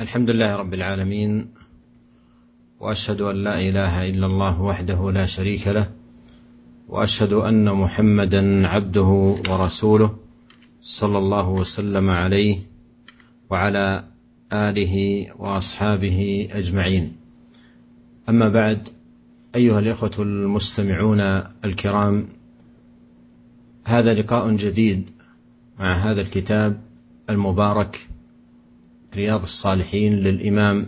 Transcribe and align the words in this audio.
الحمد 0.00 0.30
لله 0.30 0.56
رب 0.56 0.74
العالمين 0.74 1.48
وأشهد 2.80 3.20
أن 3.20 3.36
لا 3.44 3.60
إله 3.60 4.08
إلا 4.08 4.26
الله 4.26 4.62
وحده 4.62 5.10
لا 5.12 5.26
شريك 5.26 5.68
له 5.68 5.90
وأشهد 6.88 7.32
أن 7.32 7.64
محمدا 7.72 8.68
عبده 8.68 9.36
ورسوله 9.50 10.16
صلى 10.80 11.18
الله 11.18 11.48
وسلم 11.48 12.10
عليه 12.10 12.58
وعلى 13.50 14.04
آله 14.52 15.26
وأصحابه 15.38 16.48
أجمعين. 16.52 17.16
أما 18.28 18.48
بعد 18.48 18.88
أيها 19.54 19.78
الإخوة 19.78 20.12
المستمعون 20.18 21.20
الكرام 21.64 22.28
هذا 23.84 24.14
لقاء 24.14 24.50
جديد 24.56 25.10
مع 25.78 25.92
هذا 25.92 26.20
الكتاب 26.20 26.80
المبارك 27.30 28.08
رياض 29.16 29.42
الصالحين 29.42 30.12
للإمام 30.12 30.86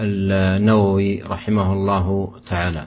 النووي 0.00 1.22
رحمه 1.22 1.72
الله 1.72 2.38
تعالى. 2.46 2.86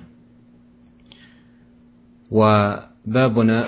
وبابنا 2.32 3.66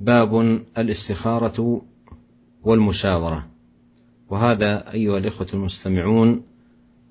باب 0.00 0.60
الاستخارة 0.78 1.82
والمشاورة. 2.62 3.48
وهذا 4.28 4.92
أيها 4.92 5.18
الإخوة 5.18 5.46
المستمعون 5.54 6.42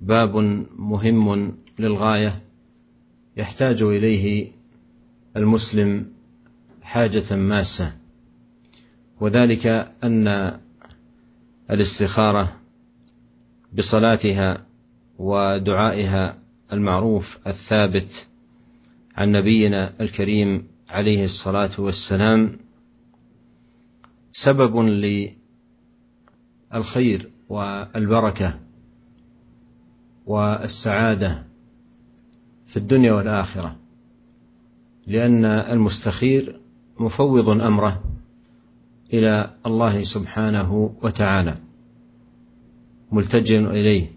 باب 0.02 0.36
مهم 0.78 1.54
للغاية 1.80 2.42
يحتاج 3.38 3.82
إليه 3.82 4.52
المسلم 5.38 6.12
حاجة 6.82 7.36
ماسة. 7.36 7.98
وذلك 9.20 9.68
أن 10.04 10.60
الاستخارة 11.72 12.60
بصلاتها 13.74 14.66
ودعائها 15.20 16.40
المعروف 16.74 17.40
الثابت 17.48 18.28
عن 19.16 19.32
نبينا 19.32 19.94
الكريم 20.02 20.68
عليه 20.90 21.24
الصلاة 21.24 21.72
والسلام 21.78 22.60
سبب 24.32 24.78
للخير 26.74 27.32
والبركة 27.50 28.60
والسعادة 30.26 31.46
في 32.66 32.78
الدنيا 32.78 33.14
والآخرة 33.14 33.76
لأن 35.08 35.46
المستخير 35.46 36.60
مفوض 37.00 37.50
أمره. 37.50 38.04
إلى 39.14 39.54
الله 39.66 40.04
سبحانه 40.04 40.96
وتعالى. 41.02 41.58
ملتجئ 43.12 43.60
إليه. 43.60 44.12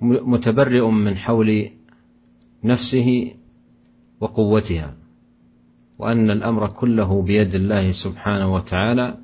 متبرئ 0.00 0.90
من 0.90 1.16
حول 1.16 1.70
نفسه 2.64 3.34
وقوتها. 4.20 4.94
وأن 5.98 6.30
الأمر 6.30 6.68
كله 6.68 7.22
بيد 7.22 7.54
الله 7.54 7.92
سبحانه 7.92 8.54
وتعالى 8.54 9.18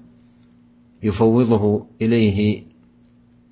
يفوضه 1.02 1.86
إليه 2.02 2.62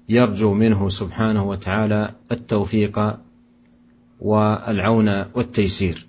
يرجو 0.08 0.54
منه 0.54 0.88
سبحانه 0.88 1.48
وتعالى 1.48 2.14
التوفيق 2.32 3.18
والعون 4.20 5.24
والتيسير. 5.34 6.06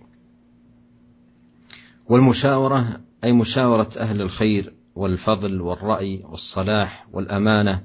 والمشاورة 2.09 3.08
أي 3.23 3.31
مشاورة 3.31 3.89
أهل 3.97 4.21
الخير 4.21 4.73
والفضل 4.95 5.61
والرأي 5.61 6.23
والصلاح 6.29 7.05
والأمانة. 7.13 7.83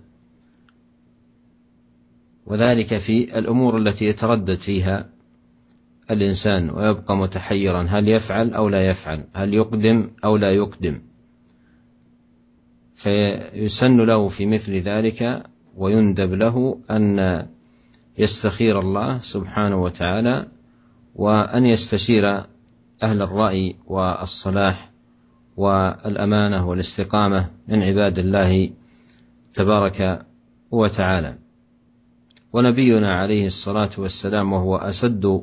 وذلك 2.46 2.96
في 2.96 3.38
الأمور 3.38 3.78
التي 3.78 4.04
يتردد 4.04 4.58
فيها 4.58 5.10
الإنسان 6.10 6.70
ويبقى 6.70 7.16
متحيرا 7.16 7.82
هل 7.82 8.08
يفعل 8.08 8.54
أو 8.54 8.68
لا 8.68 8.88
يفعل 8.88 9.24
هل 9.34 9.54
يقدم 9.54 10.10
أو 10.24 10.36
لا 10.36 10.54
يقدم. 10.54 11.00
فيسن 12.94 14.06
له 14.06 14.28
في 14.28 14.46
مثل 14.46 14.72
ذلك 14.72 15.42
ويندب 15.76 16.32
له 16.32 16.80
أن 16.90 17.46
يستخير 18.18 18.80
الله 18.80 19.20
سبحانه 19.22 19.82
وتعالى 19.82 20.48
وأن 21.14 21.66
يستشير 21.66 22.44
أهل 23.02 23.22
الرأي 23.22 23.76
والصلاح 23.86 24.93
والأمانة 25.56 26.68
والاستقامة 26.68 27.50
من 27.68 27.82
عباد 27.82 28.18
الله 28.18 28.70
تبارك 29.54 30.26
وتعالى. 30.70 31.38
ونبينا 32.52 33.14
عليه 33.14 33.46
الصلاة 33.46 33.90
والسلام 33.98 34.52
وهو 34.52 34.76
اسد 34.76 35.42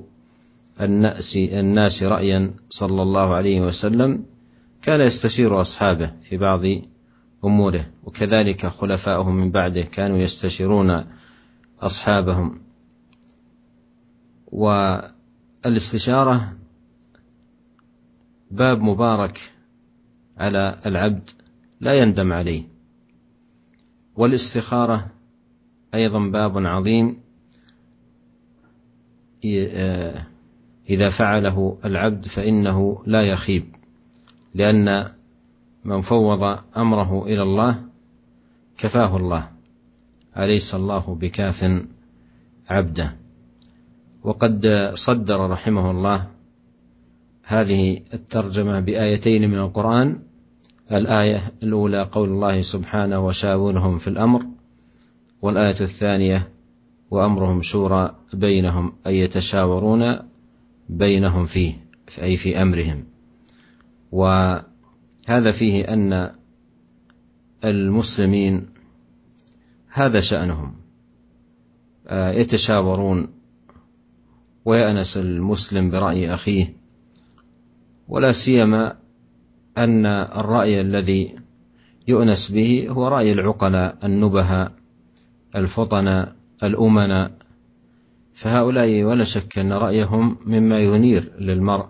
الناس 0.81 1.37
الناس 1.37 2.03
رايا 2.03 2.53
صلى 2.69 3.01
الله 3.01 3.35
عليه 3.35 3.61
وسلم 3.61 4.25
كان 4.81 5.01
يستشير 5.01 5.61
أصحابه 5.61 6.11
في 6.29 6.37
بعض 6.37 6.61
أموره 7.45 7.85
وكذلك 8.03 8.65
خلفاؤهم 8.65 9.35
من 9.35 9.51
بعده 9.51 9.81
كانوا 9.81 10.17
يستشيرون 10.17 11.05
أصحابهم. 11.81 12.61
والاستشارة 15.65 16.53
باب 18.51 18.81
مبارك 18.81 19.39
على 20.37 20.79
العبد 20.85 21.29
لا 21.81 21.93
يندم 21.93 22.33
عليه. 22.33 22.63
والاستخارة 24.15 25.07
أيضا 25.93 26.19
باب 26.29 26.57
عظيم 26.57 27.17
إذا 30.89 31.09
فعله 31.09 31.77
العبد 31.85 32.27
فإنه 32.27 33.03
لا 33.05 33.21
يخيب 33.21 33.75
لأن 34.55 35.11
من 35.85 36.01
فوض 36.01 36.59
أمره 36.77 37.25
إلى 37.25 37.41
الله 37.41 37.83
كفاه 38.77 39.17
الله 39.17 39.51
أليس 40.37 40.75
الله 40.75 41.17
بكاف 41.21 41.83
عبده؟ 42.69 43.15
وقد 44.23 44.91
صدر 44.93 45.49
رحمه 45.49 45.91
الله 45.91 46.27
هذه 47.51 48.01
الترجمة 48.13 48.79
بآيتين 48.79 49.49
من 49.49 49.57
القرآن. 49.57 50.19
الآية 50.91 51.53
الأولى 51.63 52.01
قول 52.03 52.29
الله 52.29 52.61
سبحانه 52.61 53.25
وشاورهم 53.25 53.97
في 53.97 54.07
الأمر 54.07 54.45
والآية 55.41 55.75
الثانية 55.81 56.51
وأمرهم 57.11 57.61
شورى 57.61 58.15
بينهم 58.33 58.93
أي 59.07 59.19
يتشاورون 59.19 60.19
بينهم 60.89 61.45
فيه 61.45 61.73
أي 62.21 62.37
في 62.37 62.61
أمرهم. 62.61 63.03
وهذا 64.11 65.51
فيه 65.51 65.83
أن 65.83 66.31
المسلمين 67.63 68.69
هذا 69.87 70.19
شأنهم 70.19 70.75
يتشاورون. 72.11 73.27
ويأنس 74.65 75.17
المسلم 75.17 75.89
برأي 75.89 76.33
أخيه 76.33 76.80
ولا 78.11 78.31
سيما 78.31 78.99
أن 79.77 80.05
الرأي 80.05 80.81
الذي 80.81 81.35
يؤنس 82.07 82.51
به 82.51 82.87
هو 82.89 83.07
رأي 83.07 83.31
العقلاء 83.31 83.97
النبهاء 84.03 84.71
الفطناء 85.55 86.35
الأمناء 86.63 87.31
فهؤلاء 88.33 89.03
ولا 89.03 89.23
شك 89.23 89.59
أن 89.59 89.71
رأيهم 89.71 90.37
مما 90.45 90.79
ينير 90.79 91.31
للمرء 91.39 91.87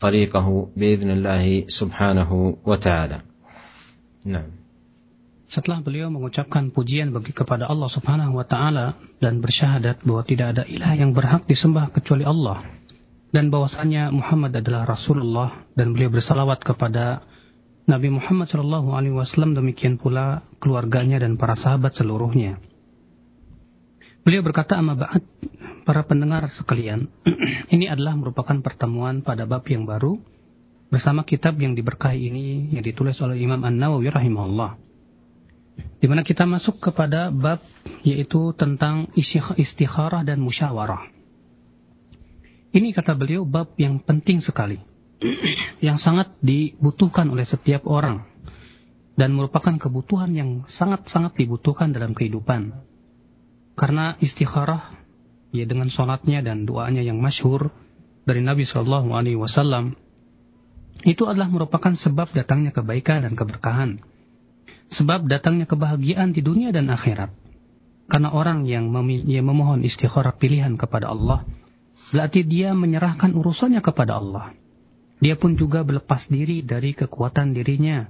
طريقه 0.00 0.68
بإذن 0.76 1.10
الله 1.10 1.64
سبحانه 1.68 2.56
وتعالى 2.66 3.18
نعم 4.26 4.50
Setelah 5.46 5.78
beliau 5.78 6.10
mengucapkan 6.10 6.74
pujian 6.74 7.14
bagi 7.14 7.30
kepada 7.30 7.70
Allah 7.70 7.86
Subhanahu 7.86 8.34
wa 8.34 8.42
taala 8.42 8.98
dan 9.22 9.38
bersyahadat 9.38 10.02
bahwa 10.02 10.26
tidak 10.26 10.58
ada 10.58 10.62
ilah 10.66 10.98
yang 10.98 11.14
berhak 11.14 11.46
disembah 11.46 11.86
kecuali 11.86 12.26
Allah 12.26 12.66
dan 13.36 13.52
bahwasanya 13.52 14.08
Muhammad 14.08 14.56
adalah 14.56 14.88
Rasulullah 14.88 15.52
dan 15.76 15.92
beliau 15.92 16.08
bersalawat 16.08 16.64
kepada 16.64 17.20
Nabi 17.84 18.08
Muhammad 18.08 18.48
Shallallahu 18.48 18.96
alaihi 18.96 19.12
wasallam 19.12 19.52
demikian 19.52 20.00
pula 20.00 20.40
keluarganya 20.56 21.20
dan 21.20 21.36
para 21.36 21.52
sahabat 21.52 21.92
seluruhnya. 21.92 22.56
Beliau 24.24 24.40
berkata 24.40 24.80
amma 24.80 24.96
ba'd 24.96 25.20
para 25.84 26.00
pendengar 26.08 26.48
sekalian, 26.48 27.12
ini 27.76 27.92
adalah 27.92 28.16
merupakan 28.16 28.56
pertemuan 28.64 29.20
pada 29.20 29.44
bab 29.44 29.68
yang 29.68 29.84
baru 29.84 30.16
bersama 30.88 31.20
kitab 31.28 31.60
yang 31.60 31.76
diberkahi 31.76 32.32
ini 32.32 32.72
yang 32.72 32.80
ditulis 32.80 33.20
oleh 33.20 33.36
Imam 33.36 33.60
An-Nawawi 33.60 34.16
rahimahullah 34.16 34.80
di 36.00 36.06
mana 36.08 36.24
kita 36.24 36.48
masuk 36.48 36.80
kepada 36.80 37.28
bab 37.28 37.60
yaitu 38.00 38.56
tentang 38.56 39.12
istikharah 39.60 40.24
dan 40.24 40.40
musyawarah. 40.40 41.15
Ini 42.76 42.92
kata 42.92 43.16
beliau 43.16 43.48
bab 43.48 43.72
yang 43.80 44.04
penting 44.04 44.44
sekali, 44.44 44.76
yang 45.80 45.96
sangat 45.96 46.36
dibutuhkan 46.44 47.32
oleh 47.32 47.48
setiap 47.48 47.88
orang. 47.88 48.28
dan 49.16 49.32
merupakan 49.32 49.72
kebutuhan 49.80 50.30
yang 50.36 50.50
sangat-sangat 50.68 51.40
dibutuhkan 51.40 51.90
dalam 51.90 52.12
kehidupan. 52.12 52.76
Karena 53.72 54.12
istikharah 54.20 54.92
ya 55.56 55.64
dengan 55.64 55.88
sholatnya 55.88 56.44
dan 56.44 56.68
doanya 56.68 57.00
yang 57.00 57.16
masyhur 57.16 57.72
dari 58.28 58.44
Nabi 58.44 58.68
Shallallahu 58.68 59.16
Alaihi 59.16 59.40
Wasallam 59.40 59.96
itu 61.04 61.24
adalah 61.28 61.48
merupakan 61.48 61.92
sebab 61.92 62.32
datangnya 62.32 62.72
kebaikan 62.72 63.24
dan 63.24 63.36
keberkahan, 63.36 64.04
sebab 64.92 65.28
datangnya 65.28 65.64
kebahagiaan 65.64 66.36
di 66.36 66.40
dunia 66.44 66.72
dan 66.72 66.92
akhirat. 66.92 67.32
Karena 68.06 68.30
orang 68.36 68.68
yang, 68.68 68.92
yang 69.26 69.44
memohon 69.48 69.82
istikharah 69.82 70.36
pilihan 70.36 70.78
kepada 70.78 71.10
Allah, 71.10 71.42
berarti 72.12 72.46
dia 72.46 72.72
menyerahkan 72.72 73.32
urusannya 73.34 73.80
kepada 73.80 74.20
Allah. 74.20 74.52
Dia 75.20 75.34
pun 75.34 75.56
juga 75.56 75.80
berlepas 75.80 76.28
diri 76.28 76.60
dari 76.60 76.92
kekuatan 76.92 77.56
dirinya, 77.56 78.08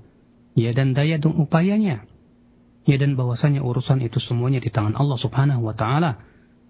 ya 0.59 0.75
dan 0.75 0.93
daya 0.93 1.23
dan 1.23 1.39
upayanya. 1.39 2.03
Ya 2.87 2.97
dan 3.03 3.19
bahwasanya 3.19 3.67
urusan 3.67 3.99
itu 4.03 4.23
semuanya 4.23 4.63
di 4.63 4.71
tangan 4.71 4.95
Allah 4.95 5.19
Subhanahu 5.19 5.67
wa 5.67 5.75
taala 5.75 6.23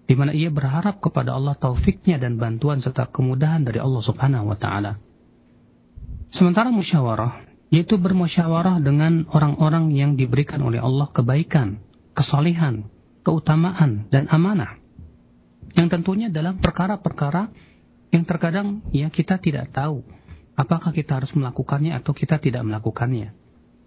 di 0.07 0.15
mana 0.15 0.31
ia 0.33 0.47
berharap 0.47 1.03
kepada 1.03 1.35
Allah 1.35 1.53
taufiknya 1.53 2.17
dan 2.17 2.39
bantuan 2.39 2.79
serta 2.79 3.05
kemudahan 3.11 3.67
dari 3.67 3.77
Allah 3.83 4.01
Subhanahu 4.01 4.49
wa 4.49 4.57
taala. 4.57 4.97
Sementara 6.31 6.73
musyawarah 6.73 7.43
yaitu 7.67 7.99
bermusyawarah 7.99 8.79
dengan 8.79 9.27
orang-orang 9.27 9.91
yang 9.91 10.15
diberikan 10.15 10.63
oleh 10.63 10.79
Allah 10.79 11.11
kebaikan, 11.11 11.83
kesalehan, 12.15 12.87
keutamaan 13.27 14.07
dan 14.07 14.31
amanah. 14.31 14.79
Yang 15.75 15.99
tentunya 15.99 16.27
dalam 16.31 16.61
perkara-perkara 16.61 17.51
yang 18.15 18.23
terkadang 18.23 18.85
ya 18.95 19.11
kita 19.11 19.35
tidak 19.35 19.73
tahu 19.75 20.05
apakah 20.57 20.95
kita 20.95 21.21
harus 21.21 21.35
melakukannya 21.37 21.93
atau 21.93 22.15
kita 22.15 22.39
tidak 22.39 22.65
melakukannya. 22.65 23.35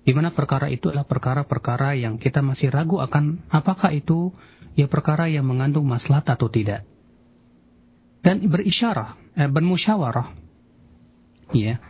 Di 0.01 0.13
mana 0.17 0.33
perkara 0.33 0.73
itu 0.73 0.89
adalah 0.89 1.05
perkara-perkara 1.05 1.99
yang 1.99 2.17
kita 2.17 2.41
masih 2.41 2.73
ragu 2.73 3.03
akan 3.03 3.45
apakah 3.53 3.93
itu 3.93 4.33
ya 4.79 4.89
perkara 4.89 5.29
yang 5.29 5.45
mengandung 5.45 5.85
maslahat 5.85 6.31
atau 6.31 6.49
tidak. 6.49 6.87
Dan 8.21 8.45
berisyarah, 8.49 9.17
eh, 9.37 9.49
bermusyawarah, 9.49 10.29
ya, 11.57 11.81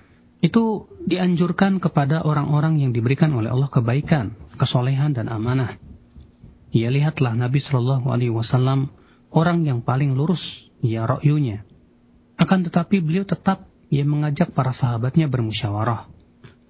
itu 0.40 0.88
dianjurkan 1.04 1.82
kepada 1.82 2.22
orang-orang 2.22 2.80
yang 2.80 2.90
diberikan 2.94 3.34
oleh 3.34 3.50
Allah 3.50 3.68
kebaikan, 3.68 4.38
kesolehan 4.56 5.12
dan 5.12 5.26
amanah. 5.26 5.76
Ya 6.70 6.88
lihatlah 6.88 7.34
Nabi 7.34 7.58
Shallallahu 7.58 8.08
Alaihi 8.14 8.30
Wasallam 8.30 8.94
orang 9.30 9.66
yang 9.66 9.80
paling 9.82 10.14
lurus 10.18 10.70
ya 10.82 11.06
rokyunya. 11.06 11.62
Akan 12.40 12.66
tetapi 12.66 13.02
beliau 13.02 13.24
tetap 13.26 13.70
ia 13.90 14.06
mengajak 14.06 14.54
para 14.54 14.70
sahabatnya 14.70 15.26
bermusyawarah. 15.26 16.06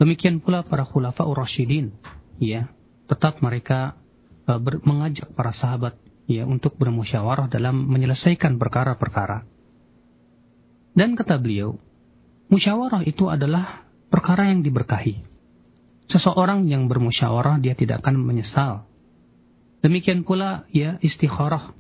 Demikian 0.01 0.41
pula 0.41 0.65
para 0.65 0.89
khulafa 0.89 1.29
ur-rasyidin, 1.29 1.93
ya, 2.41 2.73
tetap 3.05 3.45
mereka 3.45 4.01
uh, 4.49 4.57
ber, 4.57 4.81
mengajak 4.81 5.29
para 5.37 5.53
sahabat 5.53 6.01
ya 6.25 6.49
untuk 6.49 6.81
bermusyawarah 6.81 7.53
dalam 7.53 7.85
menyelesaikan 7.85 8.57
perkara-perkara. 8.57 9.45
Dan 10.97 11.15
kata 11.15 11.37
beliau, 11.37 11.77
musyawarah 12.49 13.05
itu 13.05 13.29
adalah 13.29 13.85
perkara 14.09 14.49
yang 14.49 14.65
diberkahi. 14.65 15.23
Seseorang 16.11 16.67
yang 16.67 16.91
bermusyawarah 16.91 17.63
dia 17.63 17.79
tidak 17.79 18.03
akan 18.03 18.19
menyesal. 18.19 18.89
Demikian 19.85 20.27
pula 20.27 20.67
ya 20.75 20.99
istikharah. 20.99 21.77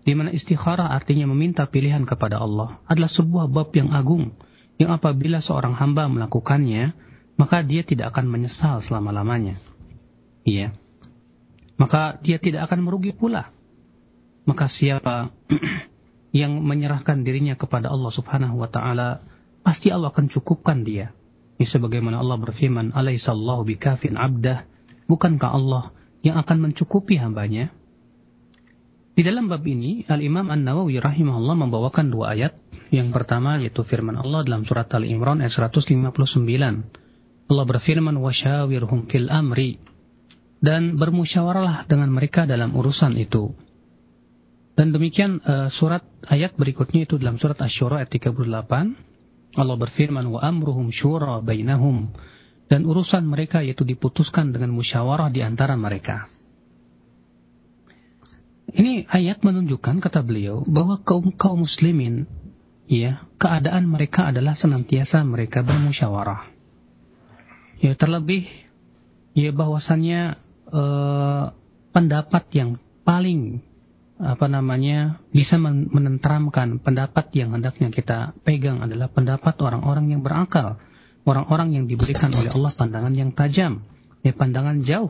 Di 0.00 0.16
mana 0.16 0.32
istikharah 0.32 0.90
artinya 0.90 1.28
meminta 1.28 1.68
pilihan 1.68 2.08
kepada 2.08 2.40
Allah 2.40 2.80
adalah 2.88 3.10
sebuah 3.10 3.46
bab 3.52 3.70
yang 3.76 3.92
agung 3.92 4.32
yang 4.80 4.96
apabila 4.96 5.44
seorang 5.44 5.76
hamba 5.76 6.08
melakukannya 6.08 6.96
maka 7.36 7.60
dia 7.64 7.84
tidak 7.84 8.16
akan 8.16 8.32
menyesal 8.32 8.80
selama-lamanya. 8.80 9.56
Iya. 10.44 10.72
Maka 11.76 12.16
dia 12.20 12.40
tidak 12.40 12.68
akan 12.68 12.84
merugi 12.84 13.12
pula 13.12 13.52
maka 14.50 14.66
siapa 14.66 15.30
yang 16.40 16.58
menyerahkan 16.66 17.22
dirinya 17.22 17.54
kepada 17.54 17.86
Allah 17.86 18.10
Subhanahu 18.10 18.58
wa 18.58 18.66
taala 18.66 19.22
pasti 19.62 19.94
Allah 19.94 20.10
akan 20.10 20.26
cukupkan 20.26 20.82
dia. 20.82 21.14
Ini 21.60 21.68
sebagaimana 21.68 22.18
Allah 22.18 22.40
berfirman, 22.40 22.96
"Alaihissallahu 22.96 23.68
bikafin 23.68 24.16
'abdah?" 24.16 24.64
Bukankah 25.06 25.50
Allah 25.54 25.94
yang 26.26 26.40
akan 26.40 26.70
mencukupi 26.70 27.20
hambanya? 27.20 27.70
Di 29.20 29.28
dalam 29.28 29.52
bab 29.52 29.60
ini, 29.68 30.00
Al-Imam 30.08 30.48
An-Nawawi 30.48 30.96
rahimahullah 30.96 31.52
membawakan 31.52 32.08
dua 32.08 32.32
ayat. 32.32 32.56
Yang 32.88 33.12
pertama 33.12 33.60
yaitu 33.60 33.84
firman 33.84 34.16
Allah 34.16 34.48
dalam 34.48 34.64
surat 34.64 34.88
Al-Imran 34.96 35.44
ayat 35.44 35.52
159. 35.76 36.40
Allah 37.52 37.64
berfirman, 37.68 38.16
"Wasyawirhum 38.16 39.12
fil 39.12 39.28
amri." 39.28 39.76
Dan 40.64 40.96
bermusyawarahlah 40.96 41.84
dengan 41.84 42.08
mereka 42.16 42.48
dalam 42.48 42.72
urusan 42.72 43.12
itu. 43.20 43.52
Dan 44.72 44.88
demikian 44.88 45.44
uh, 45.44 45.68
surat 45.68 46.00
ayat 46.24 46.56
berikutnya 46.56 47.04
itu 47.04 47.20
dalam 47.20 47.36
surat 47.36 47.60
Asy-Syura 47.60 48.00
ayat 48.00 48.08
38 48.16 48.40
Allah 49.60 49.76
berfirman 49.76 50.32
wa 50.32 50.40
syura 50.88 51.44
bainahum 51.44 52.08
dan 52.72 52.88
urusan 52.88 53.28
mereka 53.28 53.60
yaitu 53.60 53.84
diputuskan 53.84 54.56
dengan 54.56 54.72
musyawarah 54.72 55.28
di 55.28 55.44
antara 55.44 55.76
mereka. 55.76 56.24
Ini 58.70 59.10
ayat 59.10 59.42
menunjukkan 59.42 59.98
kata 59.98 60.22
beliau 60.22 60.62
bahwa 60.66 61.02
kaum 61.02 61.34
kaum 61.34 61.66
muslimin 61.66 62.30
ya 62.90 63.22
keadaan 63.38 63.86
mereka 63.90 64.30
adalah 64.30 64.54
senantiasa 64.54 65.22
mereka 65.26 65.66
bermusyawarah. 65.66 66.50
Ya 67.80 67.96
terlebih 67.96 68.46
ya 69.34 69.50
bahwasannya 69.50 70.38
eh, 70.70 71.44
pendapat 71.90 72.44
yang 72.54 72.78
paling 73.02 73.62
apa 74.20 74.52
namanya 74.52 75.16
bisa 75.32 75.56
menenteramkan 75.56 76.76
pendapat 76.76 77.32
yang 77.32 77.56
hendaknya 77.56 77.88
kita 77.88 78.36
pegang 78.44 78.84
adalah 78.84 79.08
pendapat 79.08 79.56
orang-orang 79.64 80.12
yang 80.12 80.20
berakal, 80.20 80.76
orang-orang 81.24 81.72
yang 81.72 81.84
diberikan 81.88 82.28
oleh 82.28 82.52
Allah 82.52 82.72
pandangan 82.76 83.14
yang 83.16 83.32
tajam, 83.32 83.80
ya 84.20 84.36
pandangan 84.36 84.84
jauh, 84.84 85.08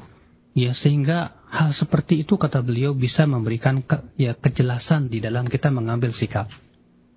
ya 0.55 0.75
sehingga 0.75 1.35
hal 1.51 1.75
seperti 1.75 2.23
itu 2.23 2.39
kata 2.39 2.63
beliau 2.63 2.95
bisa 2.95 3.27
memberikan 3.27 3.83
ke, 3.83 4.03
ya 4.19 4.39
kejelasan 4.39 5.11
di 5.11 5.19
dalam 5.19 5.47
kita 5.47 5.71
mengambil 5.71 6.15
sikap. 6.15 6.51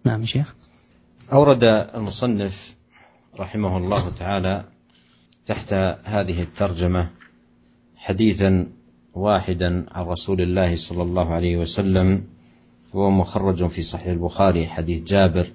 Nah, 0.03 0.19
Syekh. 0.25 0.50
المصنف 1.33 2.56
رحمه 3.39 3.74
الله 3.77 4.03
تعالى 4.19 4.56
تحت 5.45 5.74
هذه 6.03 6.38
الترجمة 6.41 7.09
حديثا 7.95 8.68
واحدا 9.13 9.86
عن 9.89 10.03
رسول 10.06 10.41
الله 10.41 10.75
صلى 10.75 11.03
الله 11.03 11.27
عليه 11.34 11.58
وسلم 11.58 12.24
وهو 12.93 13.10
مخرج 13.10 13.67
في 13.67 13.81
صحيح 13.81 14.08
البخاري 14.08 14.67
حديث 14.67 15.03
جابر 15.03 15.48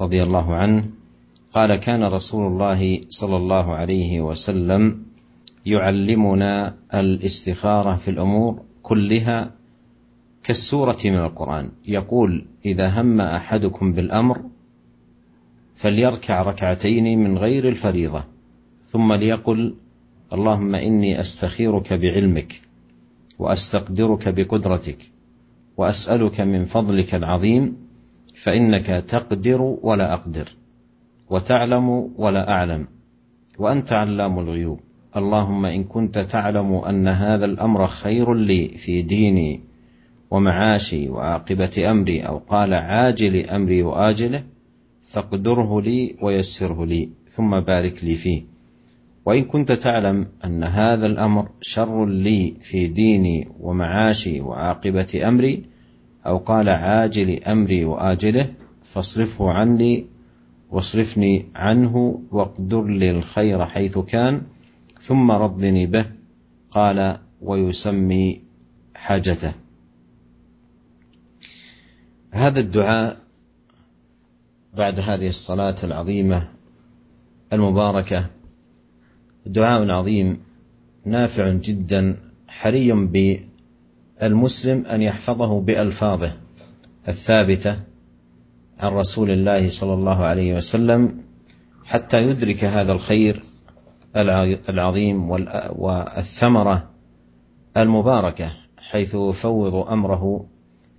رضي 0.00 0.22
الله 0.22 0.54
عنه 0.54 0.84
قال 1.52 1.76
كان 1.76 2.04
رسول 2.04 2.46
الله 2.46 3.10
صلى 3.10 3.36
الله 3.36 3.66
عليه 3.74 4.20
وسلم 4.20 5.09
يعلمنا 5.66 6.76
الاستخارة 6.94 7.94
في 7.94 8.10
الأمور 8.10 8.62
كلها 8.82 9.50
كالسورة 10.44 10.98
من 11.04 11.18
القرآن. 11.18 11.70
يقول 11.88 12.44
إذا 12.64 13.00
هم 13.00 13.20
أحدكم 13.20 13.92
بالأمر 13.92 14.40
فليركع 15.74 16.42
ركعتين 16.42 17.18
من 17.18 17.38
غير 17.38 17.68
الفريضة 17.68 18.24
ثم 18.86 19.12
ليقل 19.12 19.74
اللهم 20.32 20.74
إني 20.74 21.20
أستخيرك 21.20 21.92
بعلمك 21.92 22.60
وأستقدرك 23.38 24.28
بقدرتك 24.28 25.10
وأسألك 25.76 26.40
من 26.40 26.64
فضلك 26.64 27.14
العظيم 27.14 27.76
فإنك 28.34 28.86
تقدر 28.86 29.60
ولا 29.82 30.14
أقدر 30.14 30.48
وتعلم 31.30 32.12
ولا 32.16 32.50
أعلم 32.50 32.86
وأنت 33.58 33.92
علام 33.92 34.38
الغيوب. 34.38 34.80
اللهم 35.16 35.66
إن 35.66 35.84
كنت 35.84 36.18
تعلم 36.18 36.74
أن 36.74 37.08
هذا 37.08 37.44
الأمر 37.44 37.86
خير 37.86 38.34
لي 38.34 38.68
في 38.68 39.02
ديني 39.02 39.60
ومعاشي 40.30 41.08
وعاقبة 41.08 41.90
أمري 41.90 42.20
أو 42.20 42.38
قال 42.38 42.74
عاجل 42.74 43.50
أمري 43.50 43.82
وآجله 43.82 44.44
فاقدره 45.02 45.80
لي 45.80 46.16
ويسره 46.22 46.86
لي 46.86 47.08
ثم 47.28 47.60
بارك 47.60 48.04
لي 48.04 48.14
فيه. 48.14 48.42
وإن 49.26 49.44
كنت 49.44 49.72
تعلم 49.72 50.26
أن 50.44 50.64
هذا 50.64 51.06
الأمر 51.06 51.48
شر 51.60 52.06
لي 52.06 52.54
في 52.60 52.86
ديني 52.86 53.48
ومعاشي 53.60 54.40
وعاقبة 54.40 55.28
أمري 55.28 55.64
أو 56.26 56.38
قال 56.38 56.68
عاجل 56.68 57.44
أمري 57.44 57.84
وآجله 57.84 58.48
فاصرفه 58.82 59.50
عني 59.50 60.06
واصرفني 60.70 61.46
عنه 61.54 62.20
واقدر 62.32 62.84
لي 62.84 63.10
الخير 63.10 63.66
حيث 63.66 63.98
كان 63.98 64.42
ثم 65.00 65.30
ردني 65.30 65.86
به 65.86 66.06
قال 66.70 67.18
ويسمي 67.42 68.42
حاجته. 68.94 69.52
هذا 72.30 72.60
الدعاء 72.60 73.20
بعد 74.74 75.00
هذه 75.00 75.28
الصلاة 75.28 75.76
العظيمة 75.84 76.48
المباركة 77.52 78.26
دعاء 79.46 79.90
عظيم 79.90 80.40
نافع 81.04 81.48
جدا 81.48 82.16
حري 82.48 82.92
بالمسلم 84.20 84.86
أن 84.86 85.02
يحفظه 85.02 85.60
بألفاظه 85.60 86.32
الثابتة 87.08 87.80
عن 88.78 88.92
رسول 88.92 89.30
الله 89.30 89.68
صلى 89.68 89.94
الله 89.94 90.24
عليه 90.24 90.56
وسلم 90.56 91.22
حتى 91.84 92.22
يدرك 92.22 92.64
هذا 92.64 92.92
الخير 92.92 93.42
العظيم 94.16 95.30
والثمرة 95.78 96.90
المباركة 97.76 98.52
حيث 98.78 99.14
يفوض 99.14 99.74
أمره 99.74 100.46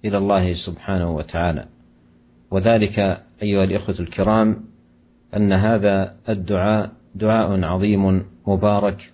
إلى 0.06 0.18
الله 0.18 0.54
سبحانه 0.54 1.16
وتعالى. 1.16 1.68
وذلك 2.52 3.22
أيها 3.44 3.64
الإخوة 3.64 3.96
الكرام 4.00 4.66
أن 5.36 5.54
هذا 5.54 6.16
الدعاء 6.30 6.92
دعاء 7.16 7.64
عظيم 7.64 8.26
مبارك 8.48 9.14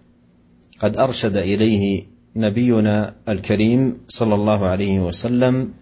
قد 0.79 0.97
أرشد 0.97 1.37
إليه 1.37 2.03
نبينا 2.35 3.15
الكريم 3.29 3.97
صلى 4.07 4.35
الله 4.35 4.65
عليه 4.65 4.99
وسلم 4.99 5.73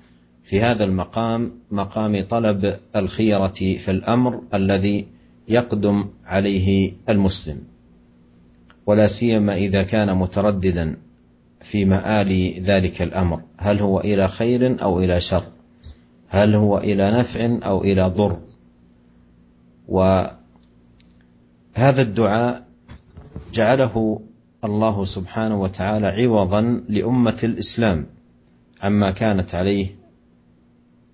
في 0.44 0.62
هذا 0.62 0.84
المقام 0.84 1.52
مقام 1.72 2.24
طلب 2.24 2.78
الخيرة 2.96 3.48
في 3.48 3.92
الأمر 3.92 4.42
الذي 4.54 5.08
يقدم 5.48 6.06
عليه 6.26 6.94
المسلم. 7.10 7.75
ولا 8.86 9.08
سيما 9.08 9.56
إذا 9.56 9.84
كان 9.84 10.18
مترددا 10.18 10.98
في 11.62 11.86
مآل 11.86 12.62
ذلك 12.62 13.02
الأمر. 13.02 13.42
هل 13.58 13.80
هو 13.80 14.00
إلى 14.00 14.28
خير 14.28 14.84
أو 14.84 15.00
إلى 15.00 15.20
شر؟ 15.20 15.44
هل 16.28 16.56
هو 16.56 16.78
إلى 16.78 17.12
نفع 17.12 17.58
أو 17.64 17.84
إلى 17.84 18.04
ضر؟ 18.04 18.38
وهذا 19.88 20.32
الدعاء 21.78 22.66
جعله 23.54 24.22
الله 24.64 25.06
سبحانه 25.06 25.62
وتعالى 25.62 26.08
عوضا 26.08 26.84
لأمة 26.90 27.38
الإسلام 27.44 28.06
عما 28.82 29.12
كانت 29.12 29.56
عليه 29.56 29.96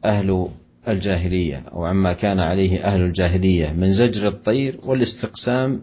أهل 0.06 0.48
الجاهلية 0.88 1.64
أو 1.74 1.86
عما 1.86 2.14
كان 2.14 2.40
عليه 2.40 2.84
أهل 2.84 3.02
الجاهلية 3.02 3.72
من 3.72 3.92
زجر 3.92 4.28
الطير 4.28 4.80
والاستقسام 4.84 5.82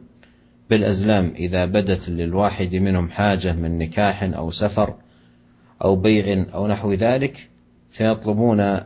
بالأزلام 0.71 1.33
إذا 1.37 1.65
بدت 1.65 2.09
للواحد 2.09 2.75
منهم 2.75 3.11
حاجة 3.11 3.53
من 3.53 3.79
نكاح 3.79 4.23
أو 4.23 4.51
سفر 4.51 4.95
أو 5.85 5.97
بيع 5.97 6.45
أو 6.55 6.67
نحو 6.67 6.93
ذلك 6.93 7.49
فيطلبون 7.91 8.81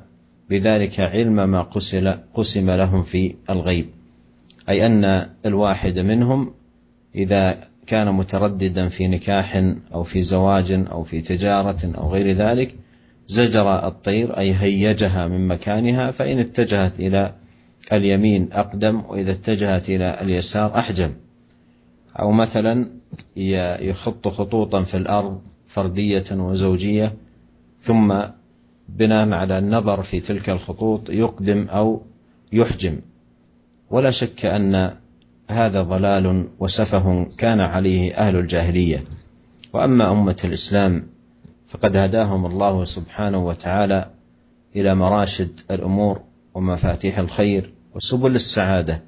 بذلك 0.51 1.01
علم 1.01 1.51
ما 1.51 1.62
قسم 2.35 2.71
لهم 2.71 3.03
في 3.03 3.35
الغيب. 3.51 3.87
أي 4.69 4.87
أن 4.87 5.27
الواحد 5.47 5.99
منهم 5.99 6.55
إذا 7.15 7.59
كان 7.87 8.15
مترددا 8.15 8.89
في 8.89 9.09
نكاح 9.09 9.73
أو 9.95 10.03
في 10.03 10.23
زواج 10.23 10.73
أو 10.73 11.03
في 11.03 11.21
تجارة 11.21 11.93
أو 11.99 12.12
غير 12.12 12.33
ذلك 12.33 12.75
زجر 13.29 13.87
الطير 13.87 14.39
أي 14.39 14.55
هيجها 14.55 15.27
من 15.27 15.49
مكانها 15.49 16.11
فإن 16.11 16.39
اتجهت 16.39 17.01
إلى 17.01 17.35
اليمين 17.93 18.49
أقدم 18.53 19.03
وإذا 19.09 19.33
اتجهت 19.33 19.91
إلى 19.91 20.21
اليسار 20.21 20.79
أحجم. 20.79 21.11
أو 22.19 22.33
مثلا 22.33 22.87
يخط 23.81 24.28
خطوطا 24.28 24.83
في 24.83 24.97
الأرض 24.97 25.40
فردية 25.66 26.25
وزوجية 26.33 27.14
ثم 27.81 28.14
بناء 28.88 29.33
على 29.33 29.59
النظر 29.59 30.02
في 30.02 30.21
تلك 30.21 30.50
الخطوط 30.50 31.11
يقدم 31.11 31.66
أو 31.69 32.02
يحجم. 32.52 32.99
ولا 33.90 34.11
شك 34.11 34.47
أن 34.47 34.95
هذا 35.49 35.83
ضلال 35.83 36.49
وسفه 36.59 37.26
كان 37.38 37.61
عليه 37.61 38.14
أهل 38.14 38.37
الجاهلية. 38.37 39.04
وأما 39.73 40.12
أمة 40.12 40.37
الإسلام 40.45 41.07
فقد 41.66 41.97
هداهم 41.97 42.47
الله 42.47 42.85
سبحانه 42.85 43.47
وتعالى 43.47 44.11
إلى 44.76 44.95
مراشد 44.95 45.61
الأمور 45.71 46.21
ومفاتيح 46.54 47.19
الخير 47.19 47.73
وسبل 47.95 48.35
السعادة. 48.35 49.02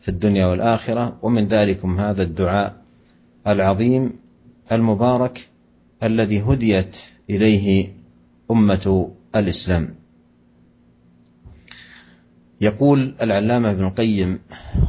في 0.00 0.08
الدنيا 0.08 0.46
والآخرة 0.46 1.18
ومن 1.22 1.46
ذلكم 1.46 2.00
هذا 2.00 2.22
الدعاء 2.22 2.82
العظيم 3.46 4.12
المبارك 4.72 5.48
الذي 6.02 6.42
هديت 6.42 6.96
إليه 7.30 7.92
أمة 8.50 9.10
الإسلام. 9.36 9.94
يقول 12.60 13.14
العلامة 13.22 13.70
ابن 13.70 13.84
القيم 13.84 14.38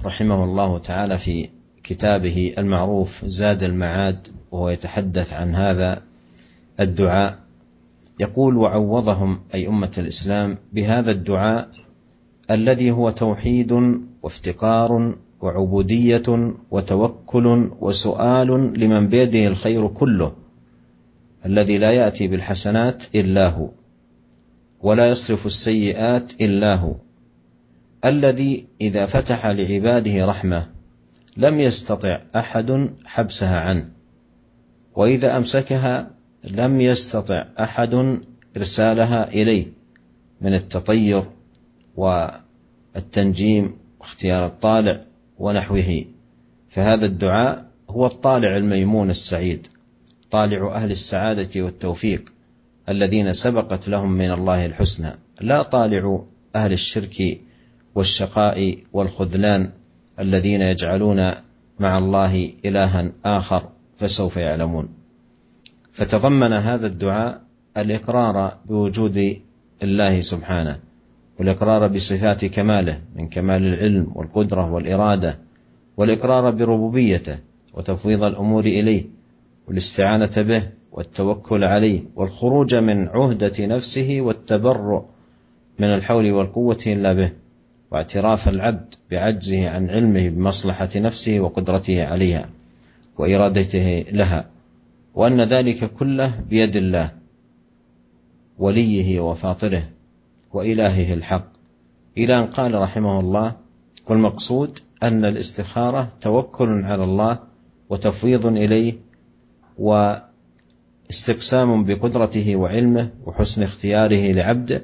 رحمه 0.06 0.44
الله 0.44 0.78
تعالى 0.78 1.18
في 1.18 1.50
كتابه 1.84 2.54
المعروف 2.58 3.26
زاد 3.26 3.64
المعاد 3.64 4.28
وهو 4.52 4.70
يتحدث 4.70 5.34
عن 5.34 5.56
هذا 5.56 6.02
الدعاء 6.80 7.40
يقول 8.20 8.58
وعوضهم 8.58 9.40
أي 9.54 9.68
أمة 9.68 9.92
الإسلام 9.98 10.58
بهذا 10.74 11.12
الدعاء 11.12 11.70
الذي 12.52 12.92
هو 12.92 13.10
توحيد 13.10 14.02
وافتقار 14.24 15.16
وعبودية 15.42 16.54
وتوكل 16.72 17.72
وسؤال 17.80 18.48
لمن 18.80 19.08
بيده 19.10 19.48
الخير 19.48 19.88
كله 19.88 20.34
الذي 21.46 21.78
لا 21.78 21.92
يأتي 21.92 22.28
بالحسنات 22.28 23.04
إلا 23.16 23.50
هو 23.50 23.70
ولا 24.82 25.10
يصرف 25.10 25.46
السيئات 25.46 26.34
إلا 26.42 26.76
هو. 26.76 26.96
الذي 28.06 28.66
إذا 28.82 29.06
فتح 29.06 29.46
لعباده 29.46 30.26
رحمة 30.26 30.68
لم 31.38 31.60
يستطع 31.60 32.22
أحد 32.36 32.90
حبسها 33.06 33.60
عنه 33.60 33.90
وإذا 34.96 35.38
أمسكها 35.38 36.12
لم 36.44 36.82
يستطع 36.82 37.46
أحد 37.60 38.20
إرسالها 38.58 39.28
إليه 39.28 39.66
من 40.42 40.54
التطير 40.54 41.24
والتنجيم 41.96 43.81
واختيار 44.02 44.46
الطالع 44.46 45.02
ونحوه. 45.40 46.06
فهذا 46.70 47.06
الدعاء 47.06 47.66
هو 47.90 48.06
الطالع 48.06 48.58
الميمون 48.58 49.10
السعيد 49.10 49.68
طالع 50.32 50.76
أهل 50.76 50.92
السعادة 50.92 51.62
والتوفيق 51.62 52.34
الذين 52.90 53.34
سبقت 53.34 53.88
لهم 53.88 54.12
من 54.12 54.32
الله 54.32 54.66
الحسنى. 54.66 55.12
لا 55.42 55.64
طالع 55.64 56.24
أهل 56.56 56.74
الشرك 56.74 57.42
والشقاء 57.96 58.78
والخذلان 58.94 59.70
الذين 60.20 60.62
يجعلون 60.62 61.32
مع 61.80 61.98
الله 61.98 62.54
إلها 62.66 63.12
آخر 63.26 63.70
فسوف 63.98 64.38
يعلمون. 64.38 64.90
فتضمن 65.92 66.54
هذا 66.54 66.88
الدعاء 66.88 67.42
الإقرار 67.78 68.58
بوجود 68.66 69.42
الله 69.84 70.22
سبحانه. 70.22 70.80
والإقرار 71.42 71.88
بصفات 71.88 72.46
كماله 72.46 73.02
من 73.16 73.28
كمال 73.28 73.64
العلم 73.64 74.12
والقدرة 74.16 74.72
والإرادة 74.72 75.38
والإقرار 75.98 76.52
بربوبيته 76.52 77.38
وتفويض 77.74 78.24
الأمور 78.24 78.66
إليه 78.66 79.06
والاستعانة 79.68 80.32
به 80.38 80.64
والتوكل 80.92 81.64
عليه 81.64 82.02
والخروج 82.16 82.76
من 82.76 83.08
عهدة 83.08 83.66
نفسه 83.66 84.18
والتبرؤ 84.22 85.04
من 85.80 85.88
الحول 85.88 86.32
والقوة 86.32 86.80
إلا 86.88 87.14
به 87.14 87.32
واعتراف 87.92 88.50
العبد 88.50 88.96
بعجزه 89.12 89.70
عن 89.70 89.90
علمه 89.90 90.30
بمصلحة 90.30 90.90
نفسه 90.96 91.40
وقدرته 91.40 92.06
عليها 92.06 92.50
وإرادته 93.18 94.06
لها 94.12 94.50
وأن 95.16 95.42
ذلك 95.42 95.94
كله 95.94 96.42
بيد 96.50 96.76
الله 96.76 97.12
وليه 98.60 99.20
وفاطره. 99.20 99.84
وإلهه 100.54 101.14
الحق. 101.14 101.48
إلى 102.18 102.40
أن 102.40 102.46
قال 102.46 102.82
رحمه 102.82 103.20
الله 103.20 103.56
والمقصود 104.10 104.80
أن 105.04 105.26
الاستخارة 105.26 106.10
توكل 106.22 106.84
على 106.84 107.04
الله 107.04 107.40
وتفويض 107.90 108.46
إليه 108.46 108.94
واستقسام 109.78 111.84
بقدرته 111.84 112.56
وعلمه 112.56 113.10
وحسن 113.26 113.64
اختياره 113.64 114.32
لعبده 114.32 114.82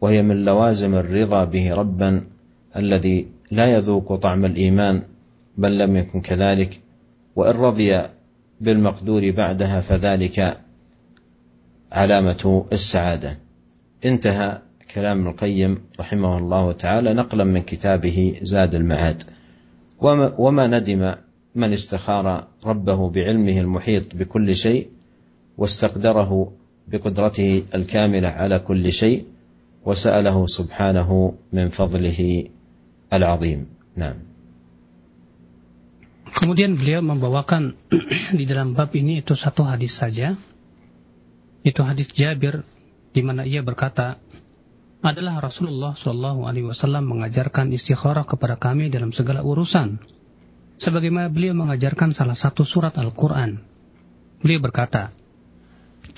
وهي 0.00 0.22
من 0.22 0.44
لوازم 0.44 0.94
الرضا 0.94 1.44
به 1.44 1.74
ربا 1.74 2.24
الذي 2.76 3.26
لا 3.50 3.66
يذوق 3.66 4.14
طعم 4.14 4.44
الإيمان 4.44 5.02
بل 5.56 5.78
لم 5.78 5.96
يكن 5.96 6.20
كذلك. 6.20 6.80
وإن 7.36 7.56
رضي 7.56 8.02
بالمقدور 8.60 9.30
بعدها 9.30 9.80
فذلك 9.80 10.60
علامة 11.92 12.66
السعادة. 12.72 13.38
انتهى 14.04 14.58
كلام 14.90 15.28
القيم 15.28 15.78
رحمه 16.00 16.38
الله 16.38 16.72
تعالى 16.72 17.14
نقلا 17.14 17.44
من 17.44 17.62
كتابه 17.62 18.40
زاد 18.42 18.74
المعاد 18.74 19.22
وما, 20.00 20.34
وما 20.38 20.66
ندم 20.66 21.14
من 21.54 21.72
استخار 21.72 22.46
ربه 22.64 23.10
بعلمه 23.10 23.60
المحيط 23.60 24.14
بكل 24.14 24.56
شيء 24.56 24.88
واستقدره 25.58 26.52
بقدرته 26.88 27.62
الكاملة 27.74 28.28
على 28.28 28.58
كل 28.58 28.92
شيء 28.92 29.24
وسأله 29.84 30.46
سبحانه 30.46 31.34
من 31.52 31.68
فضله 31.68 32.44
العظيم 33.12 33.66
نعم 33.96 34.28
Kemudian 36.28 36.76
beliau 36.76 37.00
membawakan 37.00 37.72
di 38.38 38.44
dalam 38.44 38.76
bab 38.76 38.92
ini 38.92 39.24
itu 39.24 39.32
satu 39.32 39.64
hadis 39.64 39.96
saja. 39.96 40.36
Itu 41.64 41.82
hadis 41.82 42.12
Jabir 42.12 42.62
di 43.16 43.24
mana 43.24 43.48
ia 43.48 43.64
berkata, 43.64 44.20
adalah 44.98 45.38
Rasulullah 45.38 45.94
Shallallahu 45.94 46.46
Alaihi 46.48 46.66
Wasallam 46.66 47.06
mengajarkan 47.06 47.70
istikharah 47.70 48.26
kepada 48.26 48.58
kami 48.58 48.90
dalam 48.90 49.14
segala 49.14 49.46
urusan. 49.46 50.02
Sebagaimana 50.78 51.30
beliau 51.30 51.58
mengajarkan 51.58 52.14
salah 52.14 52.38
satu 52.38 52.62
surat 52.62 52.94
Al-Quran. 52.98 53.62
Beliau 54.38 54.62
berkata, 54.62 55.10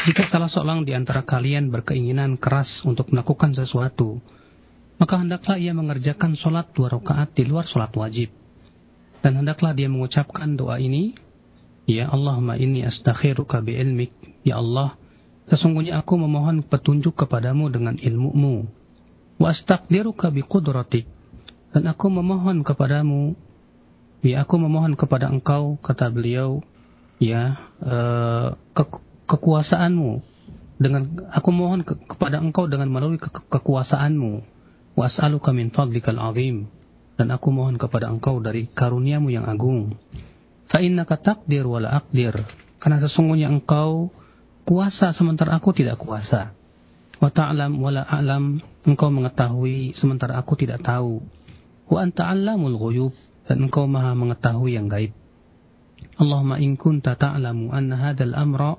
jika 0.04 0.24
salah 0.24 0.48
seorang 0.48 0.84
di 0.84 0.92
antara 0.92 1.24
kalian 1.24 1.72
berkeinginan 1.72 2.36
keras 2.36 2.84
untuk 2.84 3.08
melakukan 3.12 3.56
sesuatu, 3.56 4.20
maka 5.00 5.16
hendaklah 5.16 5.56
ia 5.56 5.72
mengerjakan 5.72 6.36
sholat 6.36 6.72
dua 6.76 6.92
rakaat 6.92 7.32
di 7.32 7.48
luar 7.48 7.64
sholat 7.64 7.92
wajib 7.96 8.28
dan 9.20 9.36
hendaklah 9.36 9.76
dia 9.76 9.88
mengucapkan 9.88 10.56
doa 10.56 10.80
ini, 10.80 11.16
Ya 11.88 12.08
Allahumma 12.08 12.56
inni 12.56 12.86
astakhiruka 12.86 13.60
bi 13.64 13.76
ilmik, 13.76 14.12
Ya 14.44 14.60
Allah, 14.60 14.96
sesungguhnya 15.50 15.98
aku 16.00 16.16
memohon 16.16 16.62
petunjuk 16.62 17.26
kepadamu 17.26 17.68
dengan 17.68 17.98
ilmumu. 17.98 18.70
Wa 19.36 19.50
astaqdiruka 19.50 20.30
bi 20.30 20.46
qudratik, 20.46 21.10
dan 21.74 21.90
aku 21.90 22.06
memohon 22.08 22.62
kepadamu, 22.62 23.34
ya 24.22 24.46
aku 24.46 24.54
memohon 24.62 24.94
kepada 24.94 25.26
engkau, 25.28 25.76
kata 25.82 26.08
beliau, 26.14 26.62
ya 27.18 27.58
uh, 27.82 28.54
ke 28.72 28.84
kekuasaanmu, 29.26 30.22
dengan 30.80 31.28
aku 31.28 31.50
mohon 31.52 31.84
ke 31.84 31.92
kepada 31.92 32.40
engkau 32.40 32.64
dengan 32.64 32.88
melalui 32.88 33.20
ke 33.20 33.28
kekuasaanmu. 33.28 34.32
Wa 34.96 35.06
as'aluka 35.06 35.52
min 35.52 35.68
fadlikal 35.68 36.18
azim 36.18 36.72
dan 37.20 37.28
aku 37.36 37.52
mohon 37.52 37.76
kepada 37.76 38.08
engkau 38.08 38.40
dari 38.40 38.64
karuniamu 38.64 39.28
yang 39.28 39.44
agung. 39.44 39.92
Fa 40.64 40.80
innaka 40.80 41.20
taqdir 41.20 41.68
wala 41.68 42.00
aqdir. 42.00 42.32
Karena 42.80 42.96
sesungguhnya 42.96 43.52
engkau 43.52 44.08
kuasa 44.70 45.10
sementara 45.10 45.58
aku 45.58 45.74
tidak 45.74 45.98
kuasa. 45.98 46.54
Wa 47.18 47.34
ta'lam 47.34 47.82
wala 47.82 48.06
a'lam. 48.06 48.62
Engkau 48.86 49.10
mengetahui 49.10 49.98
sementara 49.98 50.38
aku 50.38 50.54
tidak 50.54 50.86
tahu. 50.86 51.18
Wa 51.90 52.06
anta 52.06 52.30
'allamul 52.30 52.78
ghuyub 52.78 53.10
dan 53.50 53.66
engkau 53.66 53.90
maha 53.90 54.14
mengetahui 54.14 54.78
yang 54.78 54.86
gaib. 54.86 55.10
Allahumma 56.22 56.62
in 56.62 56.78
kunta 56.78 57.18
ta'lamu 57.18 57.74
anna 57.74 57.98
hadzal 57.98 58.30
amra 58.38 58.78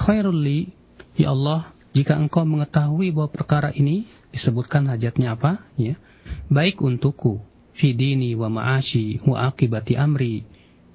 khairul 0.00 0.32
li 0.32 0.72
ya 1.20 1.36
Allah 1.36 1.76
jika 1.92 2.16
engkau 2.16 2.48
mengetahui 2.48 3.12
bahwa 3.12 3.28
perkara 3.28 3.68
ini 3.76 4.08
disebutkan 4.32 4.88
hajatnya 4.88 5.36
apa 5.36 5.60
ya 5.76 6.00
baik 6.48 6.80
untukku 6.80 7.42
fi 7.76 7.92
dini 7.92 8.32
wa 8.32 8.48
ma'ashi 8.48 9.22
wa 9.28 9.50
akibati 9.50 9.94
amri 9.94 10.46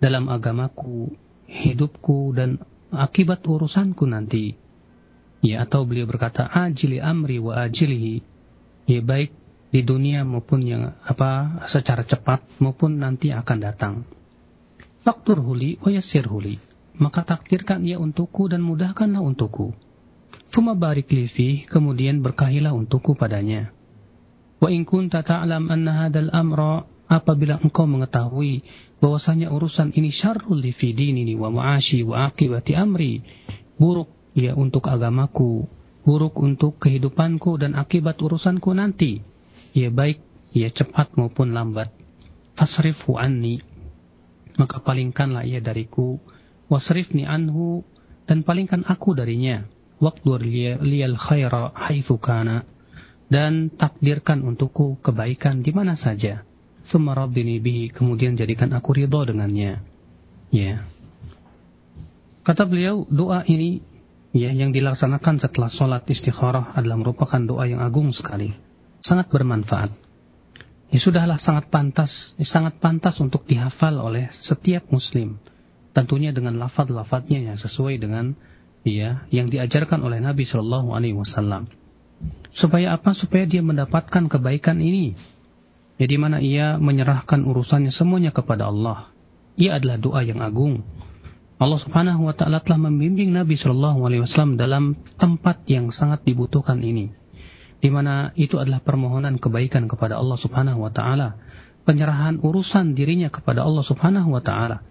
dalam 0.03 0.27
agamaku, 0.27 1.15
hidupku 1.47 2.35
dan 2.35 2.59
akibat 2.97 3.45
urusanku 3.45 4.05
nanti. 4.05 4.55
Ya 5.43 5.65
atau 5.67 5.83
beliau 5.83 6.07
berkata 6.07 6.47
ajili 6.47 7.03
amri 7.03 7.41
wa 7.41 7.67
ajilihi. 7.67 8.23
Ya 8.87 8.99
baik 9.03 9.35
di 9.73 9.81
dunia 9.81 10.21
maupun 10.23 10.61
yang 10.63 10.95
apa 11.03 11.63
secara 11.65 12.05
cepat 12.05 12.45
maupun 12.61 13.01
nanti 13.01 13.33
akan 13.33 13.57
datang. 13.59 13.93
Faktur 15.03 15.43
huli 15.43 15.81
wa 15.83 15.91
yassir 15.91 16.29
huli. 16.29 16.61
Maka 16.93 17.25
takdirkan 17.25 17.83
ia 17.83 17.97
untukku 17.97 18.47
dan 18.47 18.61
mudahkanlah 18.61 19.19
untukku. 19.19 19.73
Thumma 20.53 20.77
barik 20.77 21.09
li 21.09 21.25
kemudian 21.65 22.21
berkahilah 22.21 22.71
untukku 22.71 23.17
padanya. 23.17 23.73
Wa 24.61 24.69
in 24.69 24.85
kunta 24.85 25.25
ta'lam 25.25 25.67
anna 25.73 26.05
hadzal 26.05 26.29
amra 26.29 26.85
apabila 27.09 27.59
engkau 27.59 27.89
mengetahui 27.89 28.63
bahwasanya 29.03 29.51
urusan 29.51 29.91
ini 29.99 30.15
syarrul 30.15 30.63
li 30.63 30.71
fi 30.71 30.95
dinini 30.95 31.35
wa 31.35 31.51
ma'ashi 31.51 32.07
wa 32.07 32.31
aqibati 32.31 32.71
amri. 32.71 33.19
Buruk 33.75 34.07
ya 34.31 34.55
untuk 34.55 34.87
agamaku. 34.87 35.67
Buruk 36.07 36.39
untuk 36.39 36.79
kehidupanku 36.79 37.59
dan 37.59 37.75
akibat 37.75 38.15
urusanku 38.23 38.71
nanti. 38.71 39.19
Ya 39.75 39.91
baik 39.91 40.23
ya 40.55 40.71
cepat 40.71 41.19
maupun 41.19 41.51
lambat. 41.51 41.91
Fasrifu 42.55 43.19
anni. 43.19 43.59
Maka 44.55 44.79
palingkanlah 44.79 45.43
ia 45.43 45.59
dariku. 45.59 46.23
Wasrifni 46.71 47.27
anhu 47.27 47.83
dan 48.23 48.47
palingkan 48.47 48.87
aku 48.87 49.19
darinya. 49.19 49.67
Waktu 49.99 50.79
liyal 50.79 51.19
khaira 51.19 51.75
haitsu 51.75 52.23
kana. 52.23 52.63
Dan 53.27 53.67
takdirkan 53.67 54.47
untukku 54.47 54.95
kebaikan 55.03 55.59
di 55.59 55.75
mana 55.75 55.99
saja. 55.99 56.47
Thumma 56.83 57.15
rabbini 57.15 57.63
bihi, 57.63 57.89
kemudian 57.89 58.35
jadikan 58.35 58.75
aku 58.75 58.95
ridho 58.95 59.23
dengannya. 59.23 59.79
Ya. 60.51 60.83
Kata 62.43 62.67
beliau, 62.67 63.07
doa 63.07 63.41
ini 63.47 63.79
ya 64.35 64.51
yang 64.51 64.75
dilaksanakan 64.75 65.39
setelah 65.39 65.69
sholat 65.71 66.03
istikharah 66.09 66.75
adalah 66.75 66.99
merupakan 66.99 67.39
doa 67.39 67.63
yang 67.69 67.79
agung 67.79 68.11
sekali. 68.11 68.51
Sangat 68.99 69.31
bermanfaat. 69.31 69.93
Ya 70.93 70.99
sudahlah 71.01 71.41
sangat 71.41 71.73
pantas, 71.73 72.37
sangat 72.43 72.77
pantas 72.77 73.17
untuk 73.17 73.49
dihafal 73.49 73.97
oleh 73.97 74.29
setiap 74.29 74.93
muslim. 74.93 75.41
Tentunya 75.93 76.29
dengan 76.29 76.61
lafaz-lafaznya 76.61 77.49
yang 77.49 77.57
sesuai 77.57 77.97
dengan 77.97 78.37
ya 78.85 79.25
yang 79.31 79.49
diajarkan 79.49 80.03
oleh 80.05 80.21
Nabi 80.21 80.45
Shallallahu 80.45 80.93
alaihi 80.93 81.17
wasallam. 81.17 81.65
Supaya 82.53 82.93
apa? 82.93 83.17
Supaya 83.17 83.49
dia 83.49 83.65
mendapatkan 83.65 84.29
kebaikan 84.29 84.77
ini. 84.83 85.17
Ya 86.01 86.09
di 86.09 86.17
mana 86.17 86.41
ia 86.41 86.81
menyerahkan 86.81 87.45
urusannya 87.45 87.93
semuanya 87.93 88.33
kepada 88.33 88.73
Allah. 88.73 89.13
Ia 89.55 89.77
adalah 89.77 90.01
doa 90.01 90.21
yang 90.25 90.41
agung. 90.41 90.81
Allah 91.61 91.79
Subhanahu 91.79 92.27
wa 92.27 92.33
taala 92.33 92.59
telah 92.59 92.89
membimbing 92.89 93.31
Nabi 93.31 93.53
Shallallahu 93.55 94.03
alaihi 94.03 94.25
wasallam 94.25 94.57
dalam 94.57 94.99
tempat 95.15 95.63
yang 95.69 95.93
sangat 95.93 96.25
dibutuhkan 96.25 96.81
ini. 96.81 97.13
Di 97.79 97.87
mana 97.93 98.33
itu 98.33 98.57
adalah 98.57 98.81
permohonan 98.81 99.37
kebaikan 99.37 99.85
kepada 99.87 100.17
Allah 100.17 100.35
Subhanahu 100.35 100.83
wa 100.83 100.91
taala, 100.91 101.39
penyerahan 101.87 102.41
urusan 102.41 102.97
dirinya 102.97 103.31
kepada 103.31 103.63
Allah 103.63 103.83
Subhanahu 103.85 104.33
wa 104.33 104.41
taala. 104.41 104.81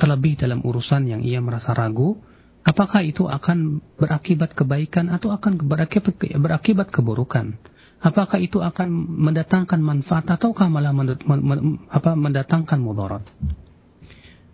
Terlebih 0.00 0.40
dalam 0.40 0.64
urusan 0.64 1.04
yang 1.04 1.20
ia 1.20 1.38
merasa 1.44 1.76
ragu, 1.76 2.16
apakah 2.64 3.04
itu 3.04 3.28
akan 3.28 3.84
berakibat 4.00 4.56
kebaikan 4.56 5.12
atau 5.12 5.30
akan 5.36 5.60
berakibat, 5.60 6.16
berakibat 6.16 6.88
keburukan? 6.88 7.60
Apakah 8.00 8.40
itu 8.40 8.64
akan 8.64 8.88
mendatangkan 9.28 9.76
manfaat 9.84 10.24
ataukah 10.32 10.72
malah 10.72 10.96
mendatangkan 12.16 12.80
mudarat? 12.80 13.28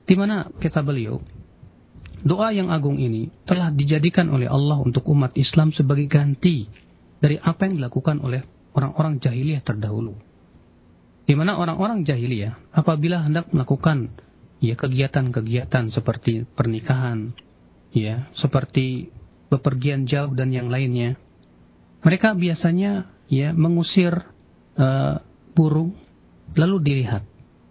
Di 0.02 0.18
mana 0.18 0.50
kata 0.50 0.82
beliau, 0.82 1.22
doa 2.26 2.50
yang 2.50 2.74
agung 2.74 2.98
ini 2.98 3.30
telah 3.46 3.70
dijadikan 3.70 4.34
oleh 4.34 4.50
Allah 4.50 4.82
untuk 4.82 5.06
umat 5.14 5.38
Islam 5.38 5.70
sebagai 5.70 6.10
ganti 6.10 6.66
dari 7.22 7.38
apa 7.38 7.70
yang 7.70 7.78
dilakukan 7.78 8.18
oleh 8.18 8.42
orang-orang 8.74 9.22
jahiliyah 9.22 9.62
terdahulu. 9.62 10.18
Di 11.26 11.34
mana 11.38 11.58
orang-orang 11.58 12.02
jahiliyah 12.02 12.74
apabila 12.74 13.22
hendak 13.22 13.50
melakukan 13.54 14.10
ya 14.58 14.74
kegiatan-kegiatan 14.74 15.94
seperti 15.94 16.46
pernikahan, 16.46 17.34
ya, 17.94 18.26
seperti 18.34 19.10
bepergian 19.48 20.06
jauh 20.06 20.34
dan 20.34 20.50
yang 20.50 20.70
lainnya. 20.70 21.14
Mereka 22.02 22.38
biasanya 22.38 23.10
ya 23.26 23.54
mengusir 23.54 24.26
uh, 24.78 25.22
burung 25.56 25.94
lalu 26.54 26.76
dilihat 26.82 27.26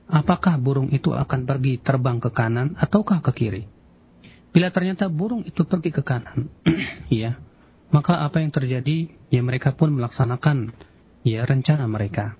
apakah 0.09 0.61
burung 0.61 0.93
itu 0.93 1.13
akan 1.13 1.49
pergi 1.49 1.81
terbang 1.81 2.21
ke 2.21 2.29
kanan 2.29 2.77
ataukah 2.77 3.21
ke 3.25 3.31
kiri. 3.33 3.63
Bila 4.55 4.71
ternyata 4.71 5.11
burung 5.11 5.43
itu 5.43 5.67
pergi 5.67 5.91
ke 5.91 5.99
kanan, 5.99 6.47
ya, 7.11 7.35
maka 7.91 8.23
apa 8.23 8.39
yang 8.39 8.55
terjadi? 8.55 9.11
Ya 9.27 9.41
mereka 9.43 9.75
pun 9.75 9.91
melaksanakan 9.91 10.71
ya 11.27 11.43
rencana 11.43 11.91
mereka. 11.91 12.39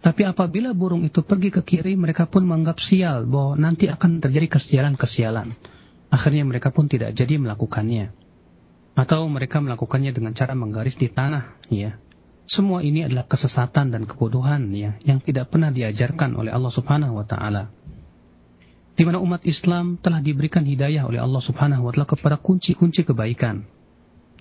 Tapi 0.00 0.24
apabila 0.24 0.72
burung 0.72 1.04
itu 1.04 1.20
pergi 1.20 1.52
ke 1.52 1.60
kiri, 1.60 1.92
mereka 1.92 2.24
pun 2.24 2.48
menganggap 2.48 2.80
sial 2.80 3.28
bahwa 3.28 3.58
nanti 3.60 3.84
akan 3.90 4.22
terjadi 4.24 4.56
kesialan-kesialan. 4.56 5.52
Akhirnya 6.08 6.48
mereka 6.48 6.72
pun 6.72 6.88
tidak 6.88 7.12
jadi 7.12 7.36
melakukannya. 7.36 8.08
Atau 8.96 9.28
mereka 9.28 9.60
melakukannya 9.60 10.16
dengan 10.16 10.32
cara 10.32 10.56
menggaris 10.56 10.96
di 10.96 11.12
tanah, 11.12 11.52
ya. 11.68 12.00
Semua 12.50 12.82
ini 12.82 13.06
adalah 13.06 13.30
kesesatan 13.30 13.94
dan 13.94 14.10
kebodohan 14.10 14.74
ya 14.74 14.98
yang 15.06 15.22
tidak 15.22 15.54
pernah 15.54 15.70
diajarkan 15.70 16.34
oleh 16.34 16.50
Allah 16.50 16.74
Subhanahu 16.74 17.14
wa 17.14 17.22
taala. 17.22 17.70
Di 18.98 19.06
mana 19.06 19.22
umat 19.22 19.46
Islam 19.46 20.02
telah 20.02 20.18
diberikan 20.18 20.66
hidayah 20.66 21.06
oleh 21.06 21.22
Allah 21.22 21.38
Subhanahu 21.38 21.86
wa 21.86 21.94
taala 21.94 22.10
kepada 22.10 22.42
kunci-kunci 22.42 23.06
kebaikan, 23.06 23.70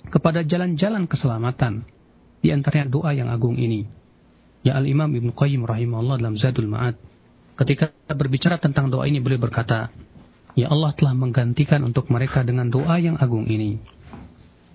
kepada 0.09 0.41
jalan-jalan 0.41 1.05
keselamatan. 1.05 1.85
Di 2.41 2.49
antaranya 2.49 2.89
doa 2.89 3.13
yang 3.13 3.29
agung 3.29 3.61
ini. 3.61 3.85
Ya 4.65 4.73
Al-Imam 4.81 5.13
Ibn 5.13 5.29
Qayyim 5.29 5.69
rahimahullah 5.69 6.17
dalam 6.17 6.33
Zadul 6.33 6.65
Ma'ad 6.65 6.97
ketika 7.61 7.93
berbicara 8.09 8.57
tentang 8.57 8.89
doa 8.89 9.05
ini 9.05 9.21
beliau 9.21 9.37
berkata, 9.37 9.93
Ya 10.57 10.73
Allah 10.73 10.97
telah 10.97 11.13
menggantikan 11.13 11.85
untuk 11.85 12.09
mereka 12.09 12.41
dengan 12.41 12.73
doa 12.73 12.97
yang 12.97 13.21
agung 13.21 13.45
ini. 13.45 13.77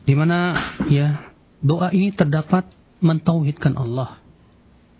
Di 0.06 0.14
mana 0.14 0.54
ya 0.86 1.18
doa 1.58 1.90
ini 1.90 2.14
terdapat 2.14 2.83
mentauhidkan 3.04 3.76
Allah. 3.76 4.16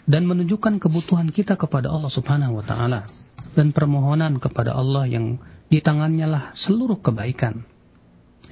dan 0.04 0.28
menunjukkan 0.28 0.84
kebutuhan 0.84 1.32
kita 1.32 1.56
kepada 1.56 1.88
Allah 1.88 2.12
Subhanahu 2.12 2.60
wa 2.60 2.64
taala 2.64 3.08
dan 3.56 3.72
permohonan 3.72 4.36
kepada 4.36 4.76
Allah 4.76 5.08
yang 5.08 5.40
di 5.72 5.80
tangannya 5.80 6.28
lah 6.28 6.44
seluruh 6.52 7.00
kebaikan. 7.00 7.64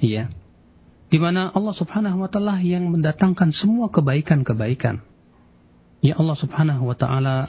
Ya. 0.01 0.33
Di 1.13 1.21
mana 1.21 1.53
Allah 1.53 1.75
Subhanahu 1.77 2.25
wa 2.25 2.29
taala 2.29 2.57
yang 2.57 2.89
mendatangkan 2.89 3.53
semua 3.53 3.93
kebaikan-kebaikan. 3.93 5.05
Ya 6.01 6.17
Allah 6.17 6.35
Subhanahu 6.35 6.89
wa 6.89 6.97
taala 6.97 7.45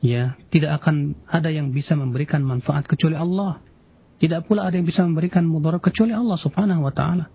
ya 0.00 0.40
tidak 0.48 0.80
akan 0.80 1.12
ada 1.28 1.52
yang 1.52 1.76
bisa 1.76 1.94
memberikan 2.00 2.40
manfaat 2.40 2.88
kecuali 2.88 3.14
Allah. 3.14 3.60
Tidak 4.24 4.40
pula 4.48 4.64
ada 4.64 4.72
yang 4.72 4.88
bisa 4.88 5.04
memberikan 5.04 5.44
mudarat 5.44 5.84
kecuali 5.84 6.16
Allah 6.16 6.40
Subhanahu 6.40 6.80
wa 6.80 6.92
taala. 6.96 7.28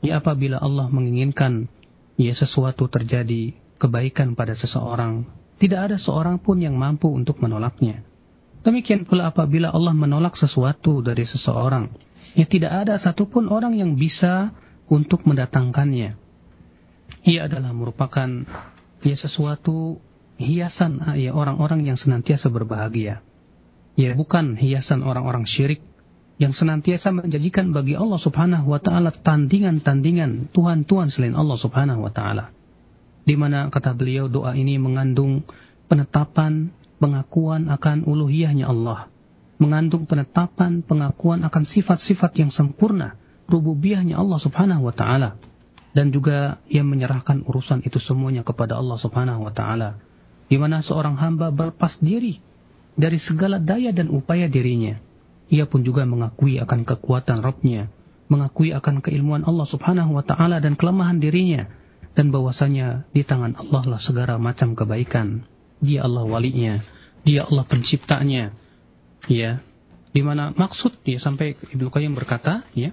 Ya 0.00 0.22
apabila 0.22 0.62
Allah 0.62 0.86
menginginkan 0.88 1.66
ya 2.20 2.36
sesuatu 2.36 2.84
terjadi 2.92 3.56
kebaikan 3.80 4.36
pada 4.36 4.52
seseorang, 4.52 5.24
tidak 5.56 5.88
ada 5.88 5.96
seorang 5.96 6.36
pun 6.36 6.60
yang 6.60 6.76
mampu 6.76 7.08
untuk 7.08 7.40
menolaknya. 7.40 8.04
Demikian 8.60 9.08
pula 9.08 9.32
apabila 9.32 9.72
Allah 9.72 9.96
menolak 9.96 10.36
sesuatu 10.36 11.00
dari 11.00 11.24
seseorang, 11.24 11.88
ya 12.36 12.44
tidak 12.44 12.84
ada 12.84 13.00
satupun 13.00 13.48
orang 13.48 13.72
yang 13.72 13.96
bisa 13.96 14.52
untuk 14.92 15.24
mendatangkannya. 15.24 16.12
Ia 17.24 17.40
adalah 17.48 17.72
merupakan 17.72 18.28
ya 19.00 19.16
sesuatu 19.16 20.04
hiasan 20.36 21.16
ya 21.16 21.32
orang-orang 21.32 21.88
yang 21.88 21.96
senantiasa 21.96 22.52
berbahagia. 22.52 23.24
Ya 23.96 24.12
bukan 24.12 24.60
hiasan 24.60 25.00
orang-orang 25.00 25.48
syirik 25.48 25.80
yang 26.40 26.56
senantiasa 26.56 27.12
menjanjikan 27.12 27.76
bagi 27.76 27.92
Allah 28.00 28.16
Subhanahu 28.16 28.72
wa 28.72 28.80
taala 28.80 29.12
tandingan-tandingan 29.12 30.48
tuhan-tuhan 30.56 31.12
selain 31.12 31.36
Allah 31.36 31.60
Subhanahu 31.60 32.00
wa 32.00 32.08
taala. 32.08 32.48
Di 33.28 33.36
mana 33.36 33.68
kata 33.68 33.92
beliau 33.92 34.32
doa 34.32 34.56
ini 34.56 34.80
mengandung 34.80 35.44
penetapan 35.92 36.72
pengakuan 36.96 37.68
akan 37.68 38.08
uluhiyahnya 38.08 38.72
Allah, 38.72 39.12
mengandung 39.60 40.08
penetapan 40.08 40.80
pengakuan 40.80 41.44
akan 41.44 41.68
sifat-sifat 41.68 42.40
yang 42.40 42.48
sempurna, 42.48 43.20
rububiyahnya 43.44 44.16
Allah 44.16 44.40
Subhanahu 44.40 44.88
wa 44.88 44.96
taala. 44.96 45.36
Dan 45.92 46.08
juga 46.08 46.56
ia 46.72 46.80
menyerahkan 46.80 47.44
urusan 47.44 47.84
itu 47.84 48.00
semuanya 48.00 48.48
kepada 48.48 48.80
Allah 48.80 48.96
Subhanahu 48.96 49.44
wa 49.44 49.52
taala. 49.52 50.00
Di 50.48 50.56
mana 50.56 50.80
seorang 50.80 51.20
hamba 51.20 51.52
berpas 51.52 52.00
diri 52.00 52.40
dari 52.96 53.20
segala 53.20 53.60
daya 53.60 53.92
dan 53.92 54.08
upaya 54.08 54.48
dirinya 54.48 55.09
ia 55.50 55.66
pun 55.66 55.82
juga 55.82 56.06
mengakui 56.06 56.56
akan 56.62 56.86
kekuatan 56.86 57.42
Rabbnya 57.44 57.90
mengakui 58.30 58.70
akan 58.70 59.02
keilmuan 59.02 59.42
Allah 59.42 59.66
Subhanahu 59.66 60.14
wa 60.14 60.22
taala 60.22 60.62
dan 60.62 60.78
kelemahan 60.78 61.18
dirinya 61.18 61.66
dan 62.14 62.30
bahwasanya 62.30 63.10
di 63.10 63.26
tangan 63.26 63.58
Allah 63.58 63.82
lah 63.96 64.00
segala 64.00 64.38
macam 64.38 64.78
kebaikan 64.78 65.50
dia 65.80 66.04
Allah 66.04 66.28
walinya, 66.28 66.76
dia 67.24 67.48
Allah 67.48 67.64
penciptanya. 67.64 68.52
Ya. 69.26 69.58
Di 70.12 70.20
mana 70.20 70.52
maksud 70.52 71.00
ya 71.08 71.16
sampai 71.16 71.56
Ibnu 71.56 71.88
Qayyim 71.88 72.12
berkata, 72.12 72.62
ya. 72.76 72.92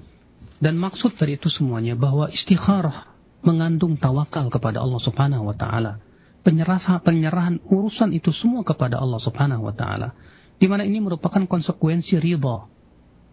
Dan 0.58 0.80
maksud 0.82 1.14
dari 1.14 1.38
itu 1.38 1.54
semuanya 1.54 1.94
bahwa 1.94 2.32
istikharah 2.34 3.06
mengandung 3.46 3.94
tawakal 4.00 4.50
kepada 4.50 4.82
Allah 4.82 4.98
Subhanahu 4.98 5.46
wa 5.46 5.54
taala. 5.54 6.02
Penyerahan 6.42 7.04
penyerahan 7.04 7.56
urusan 7.68 8.16
itu 8.16 8.32
semua 8.34 8.64
kepada 8.64 8.98
Allah 8.98 9.22
Subhanahu 9.22 9.68
wa 9.68 9.76
taala. 9.76 10.18
Di 10.58 10.66
mana 10.66 10.84
ini 10.86 10.98
merupakan 10.98 11.46
konsekuensi 11.46 12.18
ridha. 12.18 12.66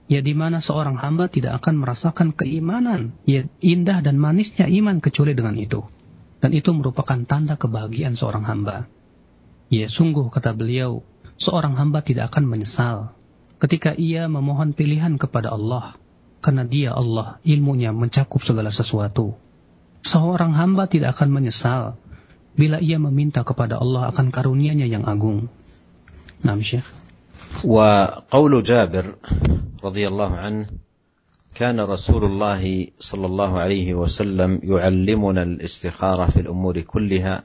Ya 0.05 0.21
di 0.21 0.37
mana 0.37 0.61
seorang 0.61 1.01
hamba 1.01 1.33
tidak 1.33 1.65
akan 1.65 1.81
merasakan 1.81 2.37
keimanan, 2.37 3.17
ya 3.25 3.49
indah 3.65 4.05
dan 4.05 4.21
manisnya 4.21 4.69
iman 4.69 5.01
kecuali 5.01 5.33
dengan 5.33 5.57
itu. 5.57 5.81
Dan 6.45 6.53
itu 6.53 6.77
merupakan 6.77 7.17
tanda 7.25 7.57
kebahagiaan 7.57 8.13
seorang 8.13 8.45
hamba. 8.45 8.85
Ya 9.73 9.89
sungguh 9.89 10.29
kata 10.29 10.53
beliau, 10.53 11.01
seorang 11.41 11.81
hamba 11.81 12.05
tidak 12.05 12.29
akan 12.29 12.45
menyesal 12.45 13.17
ketika 13.57 13.97
ia 13.97 14.29
memohon 14.29 14.77
pilihan 14.77 15.17
kepada 15.17 15.57
Allah, 15.57 15.97
karena 16.45 16.69
dia 16.69 16.93
Allah 16.93 17.41
ilmunya 17.49 17.97
mencakup 17.97 18.45
segala 18.45 18.69
sesuatu. 18.69 19.41
Seorang 20.05 20.53
hamba 20.53 20.85
tidak 20.85 21.17
akan 21.17 21.33
menyesal 21.33 21.97
bila 22.53 22.77
ia 22.77 23.01
meminta 23.01 23.41
kepada 23.41 23.81
Allah 23.81 24.13
akan 24.13 24.29
karunia-Nya 24.29 24.85
yang 24.85 25.09
agung. 25.09 25.49
Syekh. 26.45 27.04
وقول 27.65 28.63
جابر 28.63 29.15
رضي 29.85 30.09
الله 30.09 30.37
عنه 30.37 30.67
كان 31.55 31.81
رسول 31.81 32.25
الله 32.25 32.87
صلى 32.99 33.27
الله 33.27 33.59
عليه 33.59 33.95
وسلم 33.95 34.61
يعلمنا 34.63 35.43
الاستخارة 35.43 36.27
في 36.27 36.41
الأمور 36.41 36.81
كلها 36.81 37.43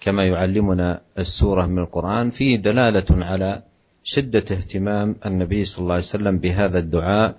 كما 0.00 0.26
يعلمنا 0.26 1.00
السورة 1.18 1.66
من 1.66 1.78
القرآن 1.78 2.30
فيه 2.30 2.56
دلالة 2.56 3.04
على 3.10 3.62
شدة 4.04 4.44
اهتمام 4.50 5.16
النبي 5.26 5.64
صلى 5.64 5.82
الله 5.82 5.94
عليه 5.94 6.04
وسلم 6.04 6.38
بهذا 6.38 6.78
الدعاء 6.78 7.36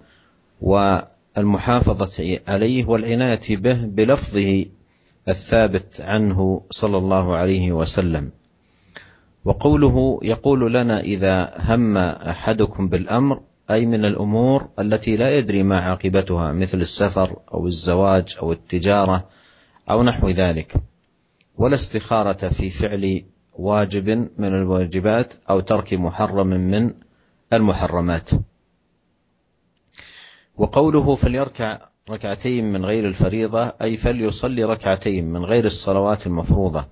والمحافظة 0.62 2.40
عليه 2.48 2.86
والعناية 2.86 3.42
به 3.50 3.74
بلفظه 3.74 4.66
الثابت 5.30 6.02
عنه 6.02 6.62
صلى 6.72 6.98
الله 6.98 7.36
عليه 7.36 7.72
وسلم. 7.72 8.32
وقوله 9.46 10.20
يقول 10.24 10.74
لنا 10.74 11.00
إذا 11.00 11.54
هم 11.60 11.98
أحدكم 11.98 12.88
بالأمر 12.88 13.42
أي 13.72 13.86
من 13.86 14.06
الأمور 14.06 14.70
التي 14.80 15.18
لا 15.18 15.38
يدري 15.38 15.64
ما 15.64 15.80
عاقبتها 15.80 16.52
مثل 16.52 16.82
السفر 16.82 17.40
أو 17.54 17.68
الزواج 17.68 18.36
أو 18.42 18.52
التجارة 18.52 19.30
أو 19.90 20.04
نحو 20.04 20.30
ذلك. 20.30 20.76
ولا 21.58 21.76
استخارة 21.76 22.48
في 22.48 22.70
فعل 22.70 23.26
واجب 23.54 24.10
من 24.38 24.48
الواجبات 24.48 25.34
أو 25.50 25.60
ترك 25.60 25.94
محرم 25.94 26.48
من 26.48 26.94
المحرمات. 27.54 28.30
وقوله 30.58 31.16
فليركع 31.16 31.80
ركعتين 32.10 32.72
من 32.74 32.86
غير 32.86 33.08
الفريضة 33.08 33.74
أي 33.82 33.98
فليصلي 33.98 34.64
ركعتين 34.64 35.26
من 35.26 35.46
غير 35.46 35.66
الصلوات 35.66 36.28
المفروضة. 36.28 36.86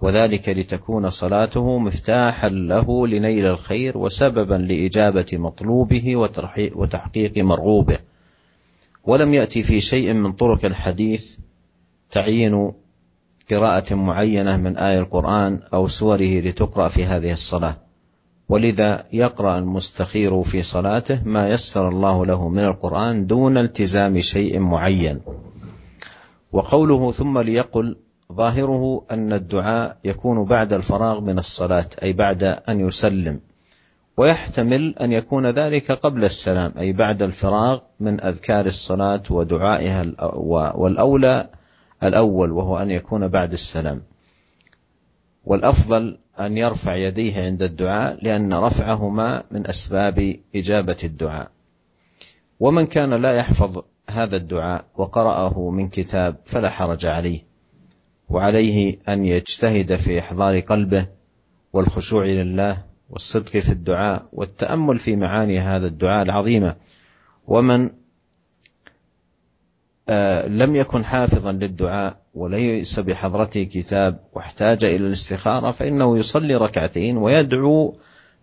وذلك 0.00 0.48
لتكون 0.48 1.08
صلاته 1.08 1.78
مفتاحا 1.78 2.48
له 2.48 3.06
لنيل 3.06 3.46
الخير 3.46 3.98
وسببا 3.98 4.54
لإجابة 4.54 5.26
مطلوبه 5.32 6.16
وتحقيق 6.74 7.38
مرغوبه. 7.38 7.98
ولم 9.04 9.34
يأتي 9.34 9.62
في 9.62 9.80
شيء 9.80 10.12
من 10.12 10.32
طرق 10.32 10.64
الحديث 10.64 11.36
تعيين 12.10 12.72
قراءة 13.50 13.94
معينة 13.94 14.56
من 14.56 14.76
آية 14.76 14.98
القرآن 14.98 15.60
أو 15.74 15.88
سوره 15.88 16.40
لتقرأ 16.40 16.88
في 16.88 17.04
هذه 17.04 17.32
الصلاة. 17.32 17.76
ولذا 18.48 19.04
يقرأ 19.12 19.58
المستخير 19.58 20.42
في 20.42 20.62
صلاته 20.62 21.22
ما 21.24 21.48
يسر 21.48 21.88
الله 21.88 22.26
له 22.26 22.48
من 22.48 22.64
القرآن 22.64 23.26
دون 23.26 23.58
التزام 23.58 24.20
شيء 24.20 24.58
معين. 24.58 25.20
وقوله 26.52 27.12
ثم 27.12 27.38
ليقل 27.38 27.96
ظاهره 28.36 29.04
أن 29.10 29.32
الدعاء 29.32 29.96
يكون 30.04 30.44
بعد 30.44 30.72
الفراغ 30.72 31.20
من 31.20 31.38
الصلاة 31.38 31.86
أي 32.02 32.12
بعد 32.12 32.42
أن 32.42 32.88
يسلم. 32.88 33.40
ويحتمل 34.16 34.94
أن 34.98 35.12
يكون 35.12 35.46
ذلك 35.50 35.92
قبل 35.92 36.24
السلام 36.24 36.72
أي 36.78 36.92
بعد 36.92 37.22
الفراغ 37.22 37.80
من 38.00 38.20
أذكار 38.20 38.66
الصلاة 38.66 39.22
ودعائها 39.30 40.12
والأولى 40.74 41.48
الأول 42.02 42.52
وهو 42.52 42.78
أن 42.78 42.90
يكون 42.90 43.28
بعد 43.28 43.52
السلام. 43.52 44.02
والأفضل 45.44 46.18
أن 46.40 46.58
يرفع 46.58 46.94
يديه 46.94 47.44
عند 47.44 47.62
الدعاء 47.62 48.18
لأن 48.22 48.54
رفعهما 48.54 49.42
من 49.50 49.66
أسباب 49.66 50.36
إجابة 50.54 50.96
الدعاء. 51.04 51.50
ومن 52.60 52.86
كان 52.86 53.14
لا 53.14 53.32
يحفظ 53.36 53.82
هذا 54.10 54.36
الدعاء 54.36 54.84
وقرأه 54.96 55.70
من 55.70 55.88
كتاب 55.88 56.36
فلا 56.44 56.70
حرج 56.70 57.06
عليه. 57.06 57.53
وعليه 58.28 58.98
أن 59.08 59.24
يجتهد 59.24 59.94
في 59.94 60.18
إحضار 60.18 60.60
قلبه 60.60 61.06
والخشوع 61.72 62.24
لله 62.24 62.82
والصدق 63.10 63.50
في 63.50 63.72
الدعاء 63.72 64.24
والتأمل 64.32 64.98
في 64.98 65.16
معاني 65.16 65.58
هذا 65.58 65.86
الدعاء 65.86 66.22
العظيمة. 66.22 66.76
ومن 67.48 67.90
آه، 70.08 70.46
لم 70.48 70.76
يكن 70.76 71.04
حافظا 71.04 71.52
للدعاء 71.52 72.16
وليس 72.34 73.00
بحضرته 73.00 73.64
كتاب 73.64 74.20
واحتاج 74.32 74.84
إلى 74.84 74.96
الاستخارة 75.06 75.70
فإنه 75.70 76.18
يصلي 76.18 76.54
ركعتين 76.56 77.16
ويدعو 77.16 77.96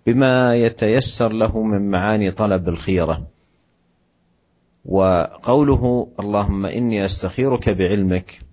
بما 0.05 0.55
يتيسر 0.55 1.31
له 1.31 1.63
من 1.63 1.91
معاني 1.91 2.31
طلب 2.31 2.69
الخيرة. 2.69 3.27
وقوله 4.85 6.07
اللهم 6.19 6.65
إني 6.65 7.05
أستخيرك 7.05 7.69
بعلمك 7.69 8.50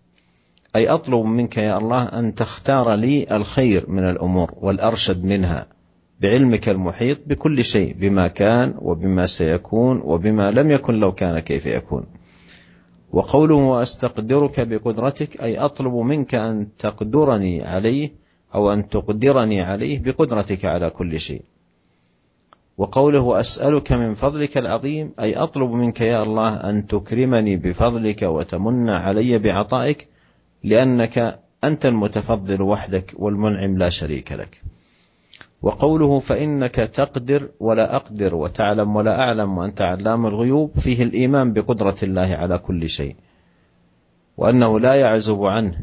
أي 0.79 0.89
أطلب 0.89 1.25
منك 1.25 1.57
يا 1.57 1.79
الله 1.79 2.03
أن 2.03 2.35
تختار 2.35 2.95
لي 2.95 3.37
الخير 3.37 3.91
من 3.91 4.05
الأمور 4.11 4.55
والأرشد 4.61 5.25
منها 5.25 5.67
بعلمك 6.21 6.69
المحيط 6.69 7.19
بكل 7.27 7.65
شيء 7.65 7.95
بما 7.99 8.29
كان 8.29 8.75
وبما 8.79 9.27
سيكون 9.27 10.01
وبما 10.05 10.51
لم 10.51 10.71
يكن 10.71 10.95
لو 10.95 11.13
كان 11.13 11.39
كيف 11.39 11.67
يكون. 11.67 12.05
وقوله 13.13 13.55
واستقدرك 13.55 14.61
بقدرتك 14.61 15.43
أي 15.43 15.59
أطلب 15.59 15.95
منك 15.95 16.35
أن 16.35 16.69
تقدرني 16.79 17.63
عليه 17.63 18.13
أو 18.55 18.73
أن 18.73 18.89
تقدرني 18.89 19.61
عليه 19.61 19.99
بقدرتك 19.99 20.65
على 20.65 20.91
كل 20.91 21.21
شيء. 21.21 21.43
وقوله 22.77 23.41
أسألك 23.41 23.93
من 23.93 24.15
فضلك 24.15 24.59
العظيم 24.59 25.13
أي 25.21 25.37
أطلب 25.37 25.71
منك 25.71 26.01
يا 26.01 26.23
الله 26.23 26.55
أن 26.55 26.87
تكرمني 26.87 27.57
بفضلك 27.57 28.23
وتمن 28.23 28.89
علي 28.91 29.39
بعطائك 29.39 30.09
لأنك 30.65 31.41
أنت 31.65 31.87
المتفضل 31.87 32.63
وحدك 32.63 33.15
والمنعم 33.17 33.79
لا 33.79 33.89
شريك 33.89 34.33
لك. 34.33 34.63
وقوله 35.63 36.19
فإنك 36.19 36.75
تقدر 36.75 37.51
ولا 37.61 37.97
أقدر 37.97 38.35
وتعلم 38.35 38.97
ولا 38.97 39.21
أعلم 39.21 39.59
وأنت 39.59 39.81
علام 39.81 40.27
الغيوب 40.27 40.79
فيه 40.79 41.03
الإيمان 41.03 41.53
بقدرة 41.53 41.97
الله 42.03 42.35
على 42.35 42.59
كل 42.59 42.89
شيء. 42.89 43.17
وأنه 44.37 44.81
لا 44.81 44.95
يعزب 44.95 45.45
عنه 45.45 45.81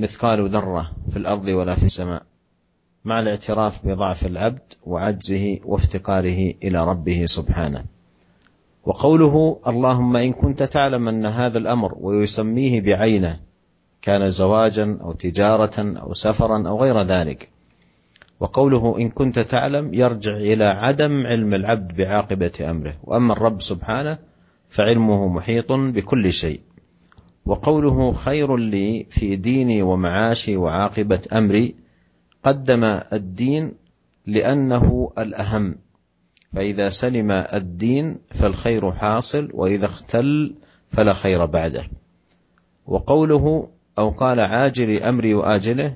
مثقال 0.00 0.48
ذرة 0.48 0.92
في 1.10 1.16
الأرض 1.16 1.48
ولا 1.48 1.74
في 1.74 1.84
السماء 1.84 2.22
مع 3.04 3.20
الاعتراف 3.20 3.86
بضعف 3.86 4.26
العبد 4.26 4.74
وعجزه 4.82 5.58
وافتقاره 5.64 6.54
إلى 6.62 6.84
ربه 6.84 7.26
سبحانه. 7.26 7.95
وقوله 8.86 9.60
اللهم 9.66 10.16
إن 10.16 10.32
كنت 10.32 10.62
تعلم 10.62 11.08
أن 11.08 11.26
هذا 11.26 11.58
الأمر 11.58 11.94
ويسميه 12.00 12.80
بعينه 12.80 13.40
كان 14.02 14.30
زواجا 14.30 14.98
أو 15.00 15.12
تجارة 15.12 15.98
أو 16.00 16.14
سفرا 16.14 16.68
أو 16.68 16.80
غير 16.80 17.02
ذلك. 17.02 17.48
وقوله 18.40 18.98
إن 18.98 19.08
كنت 19.10 19.38
تعلم 19.38 19.94
يرجع 19.94 20.36
إلى 20.36 20.64
عدم 20.64 21.26
علم 21.26 21.54
العبد 21.54 21.96
بعاقبة 21.96 22.52
أمره. 22.60 22.94
وأما 23.02 23.32
الرب 23.32 23.62
سبحانه 23.62 24.18
فعلمه 24.68 25.28
محيط 25.28 25.72
بكل 25.72 26.32
شيء. 26.32 26.60
وقوله 27.46 28.12
خير 28.12 28.56
لي 28.56 29.06
في 29.10 29.36
ديني 29.36 29.82
ومعاشي 29.82 30.56
وعاقبة 30.56 31.20
أمري 31.32 31.74
قدم 32.44 32.84
الدين 33.12 33.72
لأنه 34.26 35.12
الأهم. 35.18 35.74
فإذا 36.56 36.88
سلم 36.88 37.30
الدين 37.30 38.16
فالخير 38.30 38.92
حاصل 38.92 39.50
وإذا 39.54 39.86
اختل 39.86 40.54
فلا 40.88 41.12
خير 41.12 41.44
بعده. 41.44 41.84
وقوله 42.86 43.68
أو 43.98 44.10
قال 44.10 44.40
عاجل 44.40 45.02
أمري 45.02 45.34
وآجله 45.34 45.94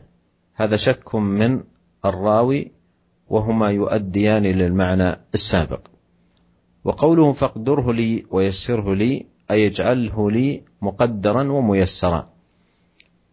هذا 0.54 0.76
شك 0.76 1.14
من 1.14 1.60
الراوي 2.04 2.70
وهما 3.28 3.70
يؤديان 3.70 4.42
للمعنى 4.42 5.16
السابق. 5.34 5.80
وقوله 6.84 7.32
فاقدره 7.32 7.92
لي 7.92 8.26
ويسره 8.30 8.94
لي 8.94 9.26
أي 9.50 9.66
اجعله 9.66 10.30
لي 10.30 10.62
مقدرا 10.82 11.52
وميسرا. 11.52 12.28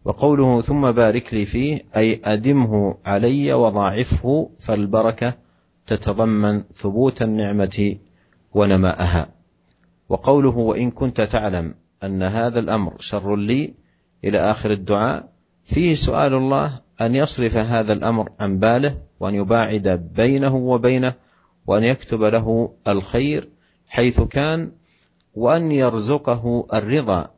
وقوله 0.04 0.62
ثم 0.62 0.92
بارك 0.92 1.34
لي 1.34 1.44
فيه 1.44 1.84
أي 1.96 2.20
أدمه 2.24 2.96
علي 3.04 3.52
وضاعفه 3.52 4.50
فالبركة 4.58 5.47
تتضمن 5.88 6.62
ثبوت 6.76 7.22
النعمة 7.22 7.96
ونماءها. 8.54 9.28
وقوله 10.08 10.56
وإن 10.56 10.90
كنت 10.90 11.20
تعلم 11.20 11.74
أن 12.04 12.22
هذا 12.22 12.58
الأمر 12.58 12.94
شر 13.00 13.36
لي 13.36 13.74
إلى 14.24 14.38
آخر 14.38 14.70
الدعاء 14.70 15.28
فيه 15.64 15.94
سؤال 15.94 16.34
الله 16.34 16.80
أن 17.00 17.14
يصرف 17.14 17.56
هذا 17.56 17.92
الأمر 17.92 18.30
عن 18.40 18.58
باله 18.58 18.98
وأن 19.20 19.34
يباعد 19.34 20.12
بينه 20.16 20.56
وبينه 20.56 21.14
وأن 21.66 21.84
يكتب 21.84 22.22
له 22.22 22.72
الخير 22.88 23.48
حيث 23.88 24.20
كان 24.20 24.72
وأن 25.34 25.72
يرزقه 25.72 26.66
الرضا 26.74 27.30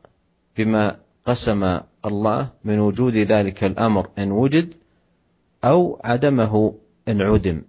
بما 0.57 0.95
قسم 1.25 1.79
الله 2.05 2.49
من 2.63 2.79
وجود 2.79 3.15
ذلك 3.15 3.63
الأمر 3.63 4.09
إن 4.17 4.31
وجد 4.31 4.73
أو 5.63 5.99
عدمه 6.03 6.73
إن 7.07 7.21
عدم. 7.21 7.61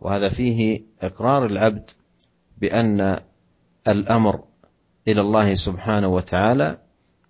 وهذا 0.00 0.28
فيه 0.28 0.82
إقرار 1.02 1.46
العبد 1.46 1.90
بأن 2.58 3.20
الأمر 3.88 4.34
إلى 5.08 5.20
الله 5.20 5.54
سبحانه 5.54 6.08
وتعالى 6.08 6.78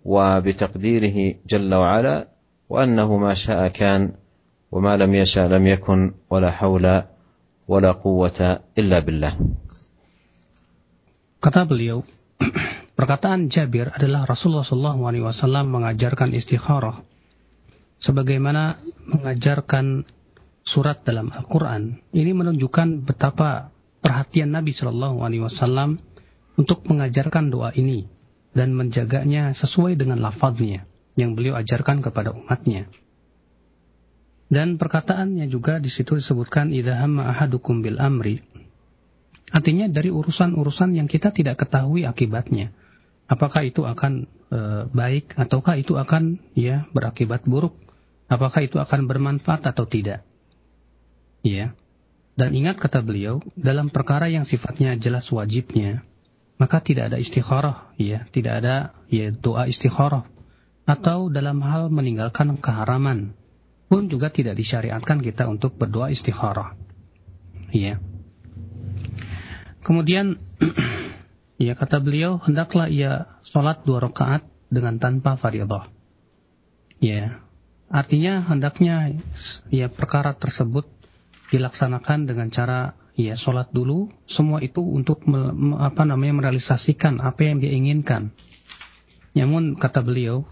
وبتقديره 0.04 1.34
جل 1.46 1.74
وعلا 1.74 2.28
وأنه 2.68 3.16
ما 3.16 3.34
شاء 3.34 3.68
كان 3.68 4.12
وما 4.72 4.96
لم 4.96 5.14
يشاء 5.14 5.48
لم 5.48 5.66
يكن 5.66 6.14
ولا 6.30 6.50
حول 6.50 7.02
ولا 7.68 7.92
قوة 7.92 8.60
إلا 8.78 8.98
بالله. 8.98 9.32
Kata 11.38 11.62
beliau, 11.70 12.02
perkataan 12.98 13.46
Jabir 13.46 13.94
adalah 13.94 14.26
Rasulullah 14.26 14.66
SAW 14.66 15.70
mengajarkan 15.70 16.34
istikharah 16.34 16.98
sebagaimana 18.02 18.74
mengajarkan 19.06 20.02
surat 20.68 21.00
dalam 21.00 21.32
Al-Quran. 21.32 22.04
Ini 22.12 22.36
menunjukkan 22.36 23.08
betapa 23.08 23.72
perhatian 24.04 24.52
Nabi 24.52 24.76
SAW 24.76 25.16
untuk 26.60 26.78
mengajarkan 26.84 27.48
doa 27.48 27.72
ini 27.72 28.04
dan 28.52 28.76
menjaganya 28.76 29.56
sesuai 29.56 29.96
dengan 29.96 30.20
lafadznya 30.20 30.84
yang 31.16 31.32
beliau 31.32 31.56
ajarkan 31.56 32.04
kepada 32.04 32.36
umatnya. 32.36 32.92
Dan 34.52 34.76
perkataannya 34.76 35.48
juga 35.48 35.80
di 35.80 35.88
situ 35.88 36.20
disebutkan 36.20 36.72
idza 36.76 37.00
hamma 37.00 37.32
ahadukum 37.32 37.80
bil 37.80 37.96
amri 38.00 38.40
Artinya 39.48 39.88
dari 39.88 40.12
urusan-urusan 40.12 40.92
yang 40.92 41.08
kita 41.08 41.32
tidak 41.32 41.64
ketahui 41.64 42.04
akibatnya. 42.04 42.72
Apakah 43.28 43.64
itu 43.64 43.84
akan 43.84 44.28
e, 44.52 44.60
baik 44.92 45.36
ataukah 45.36 45.80
itu 45.80 45.96
akan 45.96 46.40
ya 46.52 46.84
berakibat 46.92 47.48
buruk? 47.48 47.76
Apakah 48.28 48.64
itu 48.64 48.76
akan 48.76 49.08
bermanfaat 49.08 49.64
atau 49.72 49.88
tidak? 49.88 50.27
Ya. 51.48 51.72
Dan 52.36 52.52
ingat 52.54 52.76
kata 52.76 53.00
beliau, 53.00 53.40
dalam 53.56 53.88
perkara 53.88 54.28
yang 54.28 54.44
sifatnya 54.44 54.94
jelas 55.00 55.26
wajibnya, 55.32 56.06
maka 56.60 56.78
tidak 56.84 57.10
ada 57.10 57.18
istikharah, 57.18 57.90
ya, 57.96 58.28
tidak 58.30 58.62
ada 58.62 58.76
ya 59.08 59.32
doa 59.32 59.66
istikharah. 59.66 60.28
Atau 60.86 61.32
dalam 61.32 61.64
hal 61.64 61.90
meninggalkan 61.90 62.60
keharaman 62.60 63.34
pun 63.88 64.06
juga 64.12 64.28
tidak 64.28 64.54
disyariatkan 64.54 65.24
kita 65.24 65.48
untuk 65.48 65.74
berdoa 65.80 66.12
istikharah. 66.12 66.76
Ya. 67.72 67.98
Kemudian 69.82 70.36
ya 71.66 71.72
kata 71.72 71.98
beliau 72.04 72.36
hendaklah 72.38 72.92
ia 72.92 73.40
sholat 73.42 73.82
dua 73.88 74.04
rakaat 74.04 74.44
dengan 74.68 75.00
tanpa 75.00 75.34
fardhah. 75.40 75.88
Ya, 76.98 77.40
artinya 77.88 78.42
hendaknya 78.42 79.16
ya 79.70 79.86
perkara 79.88 80.34
tersebut 80.34 80.97
dilaksanakan 81.48 82.28
dengan 82.28 82.48
cara 82.52 82.96
ya 83.18 83.34
sholat 83.34 83.72
dulu 83.74 84.12
semua 84.28 84.62
itu 84.62 84.84
untuk 84.84 85.26
me, 85.26 85.52
apa 85.80 86.06
namanya 86.06 86.44
merealisasikan 86.44 87.20
apa 87.20 87.48
yang 87.48 87.58
dia 87.58 87.72
inginkan. 87.74 88.30
Namun 89.34 89.76
kata 89.76 90.04
beliau 90.04 90.46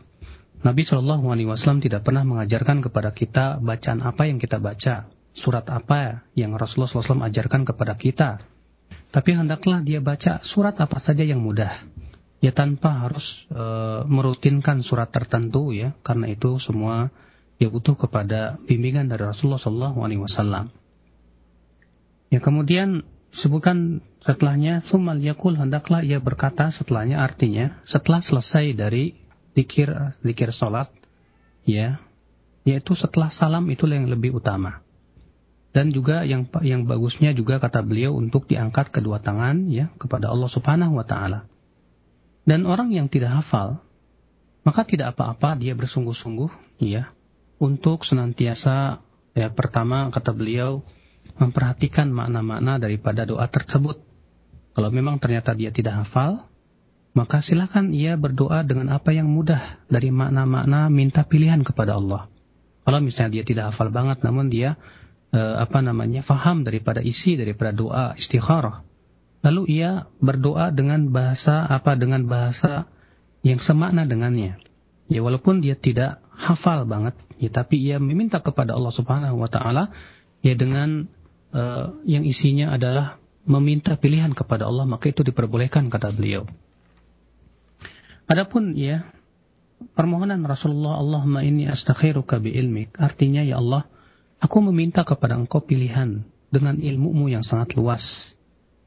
Nabi 0.64 0.82
Shallallahu 0.82 1.30
Alaihi 1.30 1.48
Wasallam 1.48 1.84
tidak 1.84 2.02
pernah 2.02 2.24
mengajarkan 2.24 2.80
kepada 2.80 3.12
kita 3.12 3.60
bacaan 3.60 4.02
apa 4.02 4.26
yang 4.26 4.40
kita 4.40 4.58
baca, 4.58 5.06
surat 5.36 5.68
apa 5.68 6.26
yang 6.32 6.56
Rasulullah 6.56 6.90
SAW 6.90 7.28
ajarkan 7.28 7.68
kepada 7.68 7.94
kita 7.94 8.40
tapi 9.10 9.32
hendaklah 9.32 9.80
dia 9.80 10.02
baca 10.02 10.42
surat 10.44 10.76
apa 10.76 10.98
saja 11.00 11.24
yang 11.24 11.40
mudah. 11.40 11.86
Ya 12.44 12.52
tanpa 12.52 13.08
harus 13.08 13.48
e, 13.48 13.64
merutinkan 14.04 14.84
surat 14.84 15.08
tertentu 15.08 15.72
ya, 15.72 15.96
karena 16.04 16.28
itu 16.28 16.60
semua 16.60 17.08
ya 17.56 17.72
butuh 17.72 17.96
kepada 17.96 18.60
bimbingan 18.68 19.08
dari 19.08 19.24
Rasulullah 19.24 19.56
SAW. 19.56 20.68
Ya 22.32 22.42
kemudian 22.42 23.06
sebutkan 23.30 24.02
setelahnya 24.24 24.82
sumal 24.82 25.20
yakul 25.22 25.54
hendaklah 25.54 26.02
ia 26.02 26.18
berkata 26.18 26.72
setelahnya 26.74 27.22
artinya 27.22 27.78
setelah 27.86 28.24
selesai 28.24 28.74
dari 28.74 29.14
dikir 29.54 30.18
dikir 30.24 30.50
salat 30.50 30.90
ya 31.62 32.02
yaitu 32.66 32.98
setelah 32.98 33.30
salam 33.30 33.70
itulah 33.70 33.96
yang 34.00 34.10
lebih 34.10 34.34
utama 34.34 34.82
dan 35.76 35.92
juga 35.92 36.24
yang 36.24 36.48
yang 36.64 36.88
bagusnya 36.88 37.36
juga 37.36 37.60
kata 37.60 37.84
beliau 37.84 38.16
untuk 38.16 38.48
diangkat 38.48 38.88
kedua 38.88 39.20
tangan 39.20 39.68
ya 39.68 39.92
kepada 40.00 40.32
Allah 40.32 40.48
Subhanahu 40.48 40.96
wa 40.96 41.04
taala. 41.04 41.44
Dan 42.48 42.64
orang 42.64 42.96
yang 42.96 43.12
tidak 43.12 43.36
hafal 43.44 43.84
maka 44.64 44.88
tidak 44.88 45.12
apa-apa 45.12 45.60
dia 45.60 45.76
bersungguh-sungguh 45.76 46.80
ya 46.80 47.12
untuk 47.60 48.08
senantiasa 48.08 49.04
ya 49.36 49.52
pertama 49.52 50.08
kata 50.08 50.32
beliau 50.32 50.80
memperhatikan 51.36 52.08
makna-makna 52.08 52.80
daripada 52.80 53.28
doa 53.28 53.44
tersebut. 53.48 54.00
Kalau 54.76 54.90
memang 54.92 55.16
ternyata 55.20 55.56
dia 55.56 55.72
tidak 55.72 56.04
hafal, 56.04 56.48
maka 57.16 57.40
silakan 57.40 57.96
ia 57.96 58.20
berdoa 58.20 58.60
dengan 58.60 58.92
apa 58.92 59.12
yang 59.16 59.32
mudah 59.32 59.80
dari 59.88 60.12
makna-makna 60.12 60.92
minta 60.92 61.24
pilihan 61.24 61.64
kepada 61.64 61.96
Allah. 61.96 62.28
Kalau 62.84 63.00
misalnya 63.00 63.40
dia 63.40 63.44
tidak 63.48 63.72
hafal 63.72 63.88
banget 63.88 64.20
namun 64.20 64.52
dia 64.52 64.76
uh, 65.32 65.56
apa 65.64 65.80
namanya 65.80 66.20
faham 66.20 66.62
daripada 66.62 67.00
isi 67.00 67.40
daripada 67.40 67.72
doa 67.72 68.04
istikharah. 68.20 68.84
Lalu 69.40 69.80
ia 69.80 70.12
berdoa 70.20 70.68
dengan 70.76 71.08
bahasa 71.08 71.64
apa 71.64 71.96
dengan 71.96 72.28
bahasa 72.28 72.84
yang 73.40 73.64
semakna 73.64 74.04
dengannya. 74.04 74.60
Ya 75.08 75.20
walaupun 75.22 75.62
dia 75.62 75.78
tidak 75.78 76.20
hafal 76.34 76.84
banget, 76.84 77.14
ya, 77.38 77.48
tapi 77.48 77.78
ia 77.78 77.96
meminta 77.96 78.42
kepada 78.42 78.74
Allah 78.74 78.92
Subhanahu 78.92 79.38
wa 79.38 79.48
taala 79.48 79.94
ya 80.44 80.52
dengan 80.52 81.08
uh, 81.56 81.96
yang 82.04 82.28
isinya 82.28 82.76
adalah 82.76 83.16
meminta 83.48 83.96
pilihan 83.96 84.36
kepada 84.36 84.68
Allah, 84.68 84.84
maka 84.84 85.08
itu 85.08 85.24
diperbolehkan 85.24 85.88
kata 85.88 86.12
beliau. 86.12 86.44
Adapun 88.28 88.74
ya 88.74 89.06
permohonan 89.94 90.42
Rasulullah 90.42 90.98
Allahumma 90.98 91.44
inni 91.46 91.68
astakhiruka 91.68 92.40
bi 92.42 92.56
ilmik 92.56 92.96
artinya 92.96 93.44
ya 93.44 93.60
Allah 93.60 93.86
aku 94.40 94.64
meminta 94.66 95.04
kepada 95.06 95.36
engkau 95.36 95.62
pilihan 95.62 96.26
dengan 96.48 96.80
ilmumu 96.80 97.28
yang 97.28 97.44
sangat 97.44 97.76
luas 97.76 98.34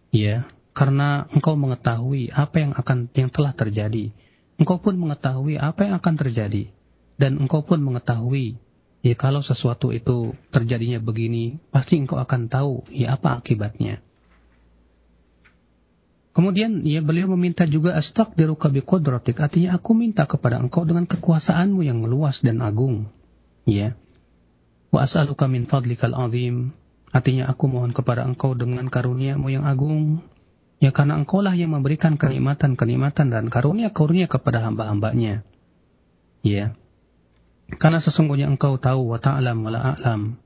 ya 0.10 0.50
karena 0.74 1.30
engkau 1.30 1.54
mengetahui 1.56 2.34
apa 2.34 2.56
yang 2.58 2.72
akan 2.74 3.08
yang 3.14 3.30
telah 3.30 3.54
terjadi 3.54 4.12
engkau 4.58 4.82
pun 4.82 4.98
mengetahui 4.98 5.62
apa 5.62 5.88
yang 5.88 5.96
akan 6.02 6.16
terjadi 6.18 6.74
dan 7.20 7.38
engkau 7.38 7.62
pun 7.62 7.80
mengetahui 7.80 8.58
ya 9.00 9.16
kalau 9.16 9.40
sesuatu 9.40 9.96
itu 9.96 10.36
terjadinya 10.52 11.00
begini, 11.00 11.60
pasti 11.72 12.00
engkau 12.00 12.20
akan 12.20 12.52
tahu 12.52 12.84
ya 12.92 13.16
apa 13.16 13.40
akibatnya. 13.40 14.04
Kemudian 16.30 16.88
ya 16.88 17.04
beliau 17.04 17.28
meminta 17.36 17.68
juga 17.68 17.98
astaqdiruka 18.00 18.72
biqudratik, 18.72 19.42
artinya 19.44 19.76
aku 19.76 19.92
minta 19.98 20.24
kepada 20.24 20.62
engkau 20.62 20.88
dengan 20.88 21.04
kekuasaanmu 21.10 21.84
yang 21.84 22.00
luas 22.06 22.40
dan 22.46 22.64
agung. 22.64 23.12
Ya. 23.68 24.00
Wa 24.94 25.04
as'aluka 25.04 25.52
min 25.52 25.68
fadlikal 25.68 26.16
azim, 26.16 26.72
artinya 27.12 27.50
aku 27.50 27.68
mohon 27.68 27.92
kepada 27.92 28.24
engkau 28.24 28.56
dengan 28.56 28.88
karuniamu 28.88 29.52
yang 29.52 29.66
agung. 29.66 30.24
Ya 30.80 30.96
karena 30.96 31.20
engkau 31.20 31.44
lah 31.44 31.60
yang 31.60 31.76
memberikan 31.76 32.16
kenikmatan-kenikmatan 32.16 33.36
dan 33.36 33.52
karunia-karunia 33.52 34.32
kepada 34.32 34.64
hamba-hambanya. 34.64 35.44
Ya. 36.40 36.72
Karena 37.78 38.02
sesungguhnya 38.02 38.50
engkau 38.50 38.82
tahu 38.82 39.14
wa 39.14 39.22
ta'lam 39.22 39.62
wa 39.62 39.70
la'alam. 39.70 40.42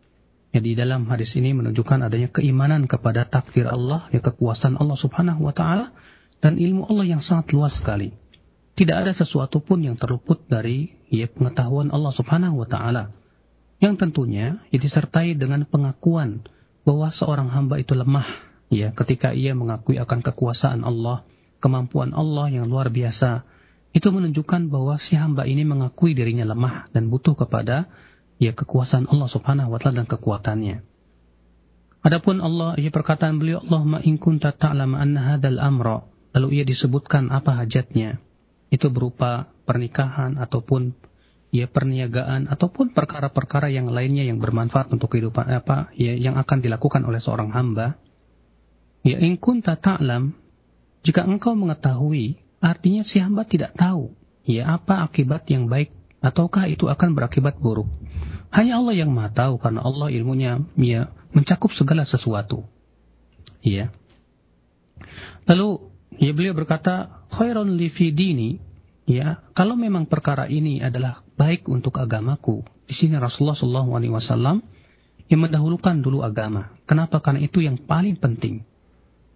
Ya 0.54 0.60
di 0.62 0.78
dalam 0.78 1.08
hadis 1.10 1.34
ini 1.40 1.56
menunjukkan 1.56 2.06
adanya 2.06 2.30
keimanan 2.30 2.86
kepada 2.86 3.26
takdir 3.26 3.66
Allah, 3.66 4.06
ya 4.12 4.20
kekuasaan 4.20 4.78
Allah 4.78 4.98
subhanahu 5.00 5.42
wa 5.48 5.54
ta'ala, 5.56 5.96
dan 6.44 6.60
ilmu 6.60 6.86
Allah 6.92 7.18
yang 7.18 7.24
sangat 7.24 7.56
luas 7.56 7.80
sekali. 7.80 8.14
Tidak 8.74 8.94
ada 8.94 9.14
sesuatu 9.14 9.62
pun 9.62 9.82
yang 9.86 9.96
terluput 9.96 10.50
dari 10.50 10.94
ya, 11.08 11.30
pengetahuan 11.30 11.94
Allah 11.94 12.12
subhanahu 12.12 12.62
wa 12.62 12.68
ta'ala. 12.68 13.14
Yang 13.80 13.96
tentunya 14.04 14.62
ya, 14.70 14.78
disertai 14.78 15.38
dengan 15.38 15.64
pengakuan 15.66 16.46
bahwa 16.84 17.08
seorang 17.08 17.48
hamba 17.48 17.80
itu 17.80 17.96
lemah 17.96 18.28
ya 18.74 18.90
ketika 18.92 19.32
ia 19.32 19.54
mengakui 19.54 20.02
akan 20.02 20.20
kekuasaan 20.26 20.82
Allah, 20.82 21.24
kemampuan 21.62 22.12
Allah 22.12 22.50
yang 22.50 22.66
luar 22.68 22.90
biasa, 22.90 23.46
itu 23.94 24.10
menunjukkan 24.10 24.74
bahwa 24.74 24.98
si 24.98 25.14
hamba 25.14 25.46
ini 25.46 25.62
mengakui 25.64 26.18
dirinya 26.18 26.50
lemah 26.50 26.90
dan 26.90 27.14
butuh 27.14 27.38
kepada 27.38 27.94
ya 28.42 28.58
kekuasaan 28.58 29.06
Allah 29.06 29.30
Subhanahu 29.30 29.70
wa 29.70 29.78
taala 29.78 30.04
dan 30.04 30.10
kekuatannya. 30.10 30.82
Adapun 32.04 32.44
Allah, 32.44 32.76
ya 32.76 32.92
perkataan 32.92 33.40
beliau, 33.40 33.64
Allahumma 33.64 34.04
in 34.04 34.20
kunta 34.20 34.52
ta'lam 34.52 34.92
anna 34.92 35.24
hadzal 35.24 35.56
amra, 35.56 36.04
lalu 36.36 36.60
ia 36.60 36.66
disebutkan 36.68 37.32
apa 37.32 37.64
hajatnya. 37.64 38.20
Itu 38.68 38.92
berupa 38.92 39.48
pernikahan 39.64 40.36
ataupun 40.36 40.92
ya 41.54 41.70
perniagaan 41.72 42.52
ataupun 42.52 42.92
perkara-perkara 42.92 43.72
yang 43.72 43.88
lainnya 43.88 44.28
yang 44.28 44.42
bermanfaat 44.42 44.92
untuk 44.92 45.16
kehidupan 45.16 45.48
apa 45.48 45.94
ya 45.96 46.18
yang 46.18 46.36
akan 46.36 46.60
dilakukan 46.60 47.08
oleh 47.08 47.24
seorang 47.24 47.56
hamba. 47.56 47.96
Ya 49.08 49.22
in 49.24 49.40
kunta 49.40 49.80
ta'lam 49.80 50.36
jika 51.08 51.24
engkau 51.24 51.56
mengetahui 51.56 52.43
Artinya 52.64 53.04
si 53.04 53.20
hamba 53.20 53.44
tidak 53.44 53.76
tahu 53.76 54.16
ya 54.48 54.80
apa 54.80 55.04
akibat 55.04 55.44
yang 55.52 55.68
baik 55.68 55.92
ataukah 56.24 56.72
itu 56.72 56.88
akan 56.88 57.12
berakibat 57.12 57.60
buruk. 57.60 57.92
Hanya 58.56 58.80
Allah 58.80 58.96
yang 58.96 59.12
Maha 59.12 59.36
tahu 59.36 59.60
karena 59.60 59.84
Allah 59.84 60.08
ilmunya 60.08 60.64
ya 60.80 61.12
mencakup 61.36 61.76
segala 61.76 62.08
sesuatu. 62.08 62.64
Ya. 63.60 63.92
Lalu 65.44 65.92
ya 66.16 66.32
beliau 66.32 66.56
berkata 66.56 67.28
khairon 67.36 67.76
li 67.76 67.92
fi 67.92 68.16
dini 68.16 68.64
ya 69.04 69.44
kalau 69.52 69.76
memang 69.76 70.08
perkara 70.08 70.48
ini 70.48 70.80
adalah 70.80 71.20
baik 71.36 71.68
untuk 71.68 72.00
agamaku. 72.00 72.64
Di 72.88 72.96
sini 72.96 73.20
Rasulullah 73.20 73.60
Shallallahu 73.60 73.92
alaihi 74.00 74.14
wasallam 74.16 74.64
yang 75.28 75.44
mendahulukan 75.44 76.00
dulu 76.00 76.24
agama. 76.24 76.72
Kenapa? 76.88 77.20
Karena 77.20 77.44
itu 77.44 77.60
yang 77.60 77.76
paling 77.76 78.16
penting. 78.16 78.64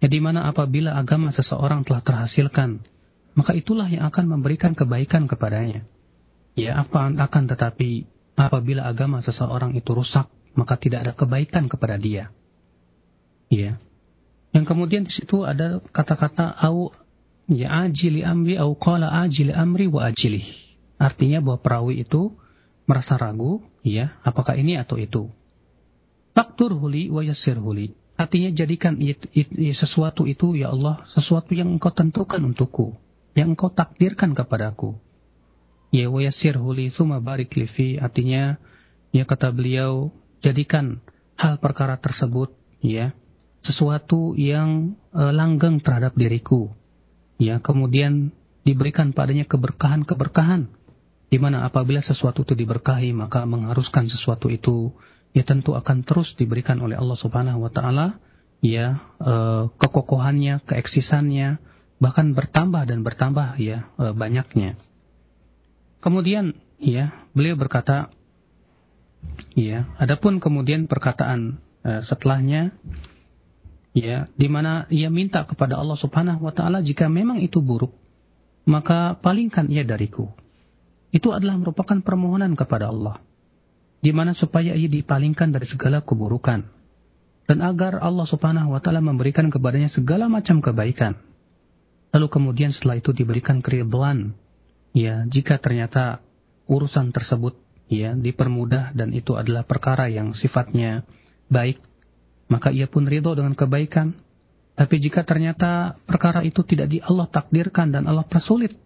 Ya 0.00 0.08
di 0.08 0.22
mana 0.22 0.48
apabila 0.48 0.96
agama 0.96 1.28
seseorang 1.28 1.84
telah 1.84 2.00
terhasilkan 2.00 2.86
maka 3.38 3.54
itulah 3.54 3.86
yang 3.86 4.02
akan 4.10 4.34
memberikan 4.34 4.74
kebaikan 4.74 5.30
kepadanya. 5.30 5.86
Ya, 6.58 6.82
apa 6.82 7.06
akan 7.06 7.46
tetapi 7.46 8.10
apabila 8.34 8.82
agama 8.82 9.22
seseorang 9.22 9.78
itu 9.78 9.94
rusak, 9.94 10.26
maka 10.58 10.74
tidak 10.74 11.06
ada 11.06 11.12
kebaikan 11.14 11.70
kepada 11.70 11.94
dia. 12.02 12.34
Ya. 13.46 13.78
Yang 14.50 14.64
kemudian 14.74 15.06
di 15.06 15.14
situ 15.14 15.46
ada 15.46 15.78
kata-kata 15.78 16.50
au 16.50 16.90
ya 17.46 17.86
ajili 17.86 18.26
amri 18.26 18.58
au 18.58 18.74
qala 18.74 19.06
ajili 19.22 19.54
amri 19.54 19.86
wa 19.86 20.10
ajili. 20.10 20.42
Artinya 20.98 21.38
bahwa 21.38 21.62
perawi 21.62 22.02
itu 22.02 22.34
merasa 22.90 23.14
ragu, 23.14 23.62
ya, 23.86 24.18
apakah 24.26 24.58
ini 24.58 24.82
atau 24.82 24.98
itu. 24.98 25.30
Faktur 26.34 26.74
huli 26.74 27.06
wa 27.06 27.22
yassir 27.22 27.54
huli. 27.54 27.94
Artinya 28.18 28.50
jadikan 28.50 28.98
sesuatu 29.70 30.26
itu 30.26 30.58
ya 30.58 30.74
Allah, 30.74 31.06
sesuatu 31.14 31.54
yang 31.54 31.78
engkau 31.78 31.94
tentukan 31.94 32.42
untukku 32.42 32.98
yang 33.38 33.54
engkau 33.54 33.70
takdirkan 33.70 34.34
kepadaku. 34.34 34.98
Ya 35.94 36.10
wa 36.10 36.18
yassirhu 36.18 36.74
li 36.74 36.90
barik 37.22 37.54
li 37.54 37.70
fi 37.70 37.94
artinya 38.02 38.58
ya 39.14 39.22
kata 39.22 39.54
beliau 39.54 40.10
jadikan 40.42 40.98
hal 41.38 41.62
perkara 41.62 42.02
tersebut 42.02 42.52
ya 42.82 43.14
sesuatu 43.62 44.34
yang 44.34 44.98
uh, 45.14 45.30
langgeng 45.30 45.78
terhadap 45.78 46.18
diriku. 46.18 46.74
Ya, 47.38 47.62
kemudian 47.62 48.34
diberikan 48.66 49.14
padanya 49.14 49.46
keberkahan-keberkahan 49.46 50.74
di 51.30 51.38
mana 51.38 51.62
apabila 51.62 52.02
sesuatu 52.02 52.42
itu 52.42 52.58
diberkahi 52.58 53.14
maka 53.14 53.46
mengharuskan 53.46 54.10
sesuatu 54.10 54.50
itu 54.50 54.96
ya 55.36 55.46
tentu 55.46 55.78
akan 55.78 56.02
terus 56.02 56.34
diberikan 56.34 56.80
oleh 56.82 56.96
Allah 56.98 57.14
Subhanahu 57.14 57.62
wa 57.62 57.70
taala 57.70 58.18
ya 58.58 58.98
uh, 59.22 59.70
kekokohannya, 59.78 60.66
keeksisannya, 60.66 61.62
bahkan 61.98 62.34
bertambah 62.34 62.86
dan 62.86 63.02
bertambah 63.02 63.58
ya 63.58 63.90
e, 63.98 64.04
banyaknya. 64.14 64.78
Kemudian 65.98 66.54
ya 66.78 67.10
beliau 67.34 67.58
berkata 67.58 68.14
ya 69.58 69.90
adapun 69.98 70.38
kemudian 70.38 70.86
perkataan 70.86 71.58
uh, 71.82 72.00
setelahnya 72.02 72.70
ya 73.92 74.30
di 74.38 74.48
mana 74.50 74.86
ia 74.94 75.10
minta 75.10 75.42
kepada 75.42 75.74
Allah 75.78 75.98
Subhanahu 75.98 76.46
wa 76.46 76.54
taala 76.54 76.80
jika 76.86 77.10
memang 77.10 77.42
itu 77.42 77.58
buruk 77.58 77.94
maka 78.68 79.16
palingkan 79.18 79.72
ia 79.72 79.82
dariku. 79.82 80.30
Itu 81.08 81.32
adalah 81.32 81.56
merupakan 81.56 82.04
permohonan 82.04 82.52
kepada 82.52 82.92
Allah 82.92 83.16
di 83.98 84.14
mana 84.14 84.36
supaya 84.36 84.76
ia 84.76 84.86
dipalingkan 84.86 85.50
dari 85.50 85.66
segala 85.66 86.04
keburukan 86.04 86.68
dan 87.48 87.58
agar 87.64 87.98
Allah 87.98 88.28
Subhanahu 88.28 88.76
wa 88.76 88.78
taala 88.78 89.02
memberikan 89.02 89.50
kepadanya 89.50 89.90
segala 89.90 90.30
macam 90.30 90.62
kebaikan 90.62 91.18
Lalu 92.14 92.26
kemudian 92.32 92.72
setelah 92.72 93.00
itu 93.00 93.12
diberikan 93.12 93.60
keriduan. 93.60 94.32
Ya, 94.96 95.28
jika 95.28 95.60
ternyata 95.60 96.24
urusan 96.68 97.12
tersebut 97.12 97.60
ya 97.88 98.12
dipermudah 98.12 98.92
dan 98.92 99.12
itu 99.16 99.36
adalah 99.36 99.64
perkara 99.64 100.08
yang 100.08 100.32
sifatnya 100.32 101.04
baik, 101.48 101.80
maka 102.48 102.72
ia 102.72 102.88
pun 102.88 103.04
ridho 103.04 103.36
dengan 103.36 103.52
kebaikan. 103.52 104.16
Tapi 104.78 105.02
jika 105.02 105.26
ternyata 105.26 105.98
perkara 106.06 106.46
itu 106.46 106.62
tidak 106.62 106.88
di 106.88 107.02
Allah 107.02 107.26
takdirkan 107.26 107.90
dan 107.90 108.06
Allah 108.06 108.22
persulit, 108.24 108.78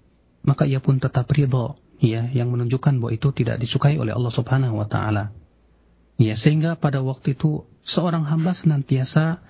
maka 0.42 0.64
ia 0.64 0.80
pun 0.80 0.96
tetap 0.98 1.28
ridho, 1.30 1.76
ya, 2.00 2.26
yang 2.32 2.48
menunjukkan 2.50 2.98
bahwa 2.98 3.12
itu 3.12 3.28
tidak 3.30 3.60
disukai 3.60 4.00
oleh 4.00 4.16
Allah 4.16 4.32
Subhanahu 4.32 4.80
wa 4.80 4.88
taala. 4.88 5.30
Ya, 6.16 6.34
sehingga 6.34 6.80
pada 6.80 7.04
waktu 7.04 7.36
itu 7.36 7.68
seorang 7.84 8.24
hamba 8.24 8.56
senantiasa 8.56 9.42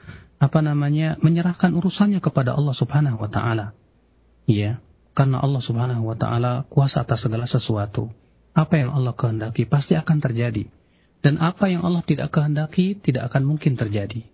apa 0.42 0.58
namanya 0.58 1.14
menyerahkan 1.22 1.70
urusannya 1.70 2.18
kepada 2.18 2.58
Allah 2.58 2.74
Subhanahu 2.74 3.22
wa 3.22 3.30
taala. 3.30 3.78
Ya, 4.50 4.82
karena 5.14 5.38
Allah 5.38 5.62
Subhanahu 5.62 6.02
wa 6.02 6.18
taala 6.18 6.66
kuasa 6.66 7.06
atas 7.06 7.22
segala 7.22 7.46
sesuatu. 7.46 8.10
Apa 8.50 8.82
yang 8.82 8.90
Allah 8.90 9.14
kehendaki 9.14 9.70
pasti 9.70 9.94
akan 9.94 10.18
terjadi. 10.18 10.66
Dan 11.22 11.38
apa 11.38 11.70
yang 11.70 11.86
Allah 11.86 12.02
tidak 12.02 12.34
kehendaki 12.34 12.98
tidak 12.98 13.30
akan 13.30 13.46
mungkin 13.46 13.78
terjadi. 13.78 14.26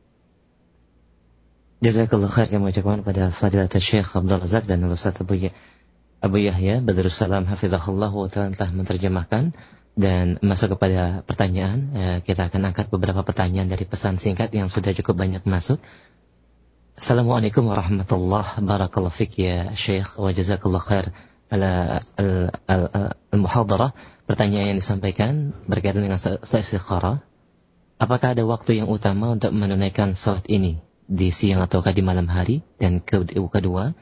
Jazakallah 1.85 2.33
khair 2.33 2.49
kami 2.49 2.73
ucapkan 2.73 3.05
pada 3.05 3.29
Fadilat 3.29 3.71
Syekh 3.77 4.17
Abdul 4.17 4.41
Razak 4.41 4.65
dan 4.65 4.83
Ustaz 4.89 5.21
Abu, 5.21 5.37
ya 5.37 5.53
Abu 6.25 6.41
Yahya 6.43 6.81
Badrussalam 6.83 7.47
Hafizahullah 7.47 8.11
wa 8.11 8.27
ta'ala 8.27 8.57
telah 8.57 8.73
menerjemahkan 8.75 9.55
dan 9.99 10.39
masuk 10.39 10.79
kepada 10.79 11.27
pertanyaan. 11.27 11.79
Eh, 11.99 12.19
kita 12.23 12.47
akan 12.47 12.71
angkat 12.71 12.87
beberapa 12.95 13.27
pertanyaan 13.27 13.67
dari 13.67 13.83
pesan 13.83 14.23
singkat 14.23 14.55
yang 14.55 14.71
sudah 14.71 14.95
cukup 14.95 15.19
banyak 15.19 15.43
masuk. 15.43 15.83
Assalamualaikum 16.95 17.67
warahmatullahi 17.67 18.63
wabarakatuh. 18.63 19.11
ya 19.35 19.75
Syekh 19.75 20.15
wa 20.19 20.31
jazakallah 20.31 20.83
khair 20.83 21.11
al-muhadarah 22.69 23.97
pertanyaan 24.29 24.77
yang 24.77 24.79
disampaikan 24.79 25.57
berkaitan 25.65 26.05
dengan 26.05 26.21
salat 26.21 26.45
istikharah 26.45 27.25
apakah 27.97 28.37
ada 28.37 28.45
waktu 28.45 28.85
yang 28.85 28.89
utama 28.93 29.33
untuk 29.33 29.57
menunaikan 29.57 30.13
salat 30.13 30.45
ini 30.53 30.85
di 31.09 31.33
siang 31.33 31.65
ataukah 31.65 31.97
di 31.97 32.05
malam 32.05 32.29
hari 32.29 32.61
dan 32.77 33.01
kedua 33.01 33.97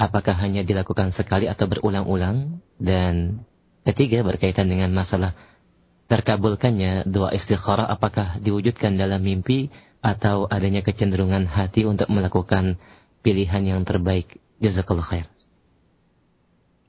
apakah 0.00 0.32
hanya 0.40 0.64
dilakukan 0.64 1.12
sekali 1.12 1.44
atau 1.44 1.68
berulang-ulang 1.68 2.64
dan 2.80 3.44
Ketiga 3.88 4.20
berkaitan 4.20 4.68
dengan 4.68 4.92
masalah 4.92 5.32
terkabulkannya 6.12 7.08
doa 7.08 7.32
istikharah 7.32 7.88
apakah 7.88 8.36
diwujudkan 8.36 9.00
dalam 9.00 9.24
mimpi 9.24 9.72
atau 10.04 10.44
adanya 10.44 10.84
kecenderungan 10.84 11.48
hati 11.48 11.88
untuk 11.88 12.12
melakukan 12.12 12.76
pilihan 13.24 13.64
yang 13.64 13.88
terbaik. 13.88 14.44
Jazakallah 14.60 15.08
khair. 15.08 15.26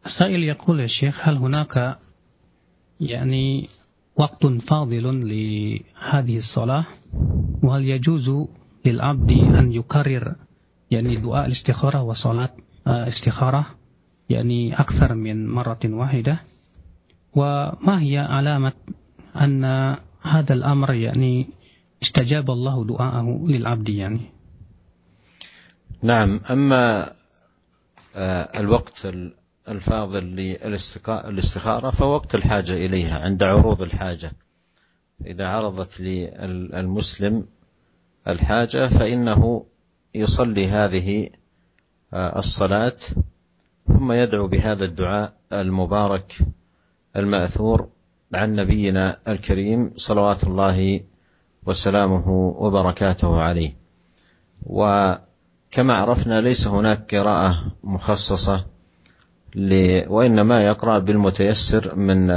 Sa'il 0.04 0.44
yaqul 0.44 0.84
ya 0.84 0.92
Syekh, 0.92 1.24
hal 1.24 1.40
hunaka 1.40 2.04
yani 3.00 3.72
waqtun 4.20 4.60
fadilun 4.60 5.24
li 5.24 5.80
hadhihi 5.96 6.44
shalah 6.44 6.92
wa 7.64 7.80
hal 7.80 7.84
yajuzu 7.88 8.52
lil 8.84 9.00
abdi 9.00 9.40
an 9.48 9.72
yukarrir 9.72 10.36
yani 10.92 11.16
doa 11.16 11.48
istikharah 11.48 12.04
wa 12.04 12.12
salat 12.12 12.60
eh, 12.84 12.92
uh, 12.92 13.06
istikharah 13.08 13.80
yani 14.28 14.76
akthar 14.76 15.16
min 15.16 15.48
maratin 15.48 15.96
wahidah 15.96 16.44
وما 17.36 18.02
هي 18.02 18.18
علامة 18.18 18.74
أن 19.36 19.66
هذا 20.22 20.54
الأمر 20.54 20.94
يعني 20.94 21.48
استجاب 22.04 22.52
الله 22.52 22.86
دعاءه 22.86 23.46
للعبد 23.48 23.90
يعني؟ 23.90 24.22
نعم 26.02 26.40
أما 26.50 27.14
الوقت 28.60 29.08
الفاضل 29.70 30.24
للاستخارة 30.26 31.90
فوقت 31.90 32.36
الحاجة 32.36 32.74
إليها 32.74 33.20
عند 33.20 33.44
عروض 33.44 33.82
الحاجة. 33.82 34.32
إذا 35.26 35.48
عرضت 35.48 36.00
للمسلم 36.00 37.46
الحاجة 38.28 38.88
فإنه 38.88 39.66
يصلي 40.16 40.68
هذه 40.68 41.30
الصلاة 42.14 42.98
ثم 43.88 44.12
يدعو 44.12 44.48
بهذا 44.48 44.86
الدعاء 44.86 45.34
المبارك 45.54 46.38
المأثور 47.16 47.88
عن 48.34 48.56
نبينا 48.56 49.18
الكريم 49.28 49.94
صلوات 49.98 50.44
الله 50.44 51.02
وسلامه 51.66 52.30
وبركاته 52.58 53.42
عليه. 53.42 53.76
وكما 54.66 55.94
عرفنا 55.94 56.42
ليس 56.42 56.68
هناك 56.68 57.16
قراءة 57.16 57.64
مخصصة 57.84 58.66
وإنما 60.08 60.66
يقرأ 60.66 61.00
بالمتيسر 61.00 61.96
من 61.96 62.32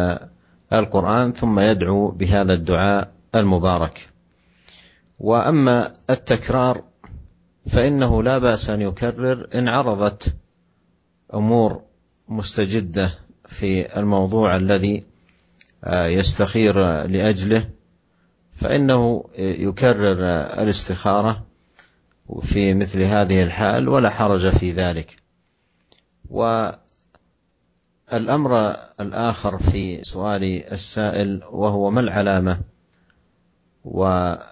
القرآن 0.73 1.33
ثم 1.33 1.61
يدعو 1.61 2.11
بهذا 2.11 2.55
الدعاء 2.55 3.12
المبارك. 3.35 4.09
وأما 5.18 5.93
التكرار 6.11 6.83
فإنه 7.66 8.23
لا 8.23 8.39
بأس 8.39 8.70
أن 8.70 8.81
يكرر 8.81 9.49
إن 9.55 9.68
عرضت 9.68 10.35
أمور 11.35 11.83
مستجدة 12.29 13.18
في 13.47 13.99
الموضوع 13.99 14.57
الذي 14.57 15.05
يستخير 15.93 17.05
لأجله 17.07 17.68
فإنه 18.53 19.24
يكرر 19.38 20.18
الاستخارة 20.62 21.47
في 22.43 22.74
مثل 22.74 23.03
هذه 23.03 23.43
الحال 23.43 23.88
ولا 23.88 24.11
حرج 24.11 24.49
في 24.49 24.72
ذلك. 24.72 25.16
و 26.30 26.70
الأمر 28.12 28.76
الآخر 29.01 29.59
في 29.59 30.05
سؤال 30.05 30.72
السائل 30.72 31.43
وهو 31.51 31.90
ما 31.90 32.01
العلامة؟ 32.01 32.61
وأهل 33.84 34.49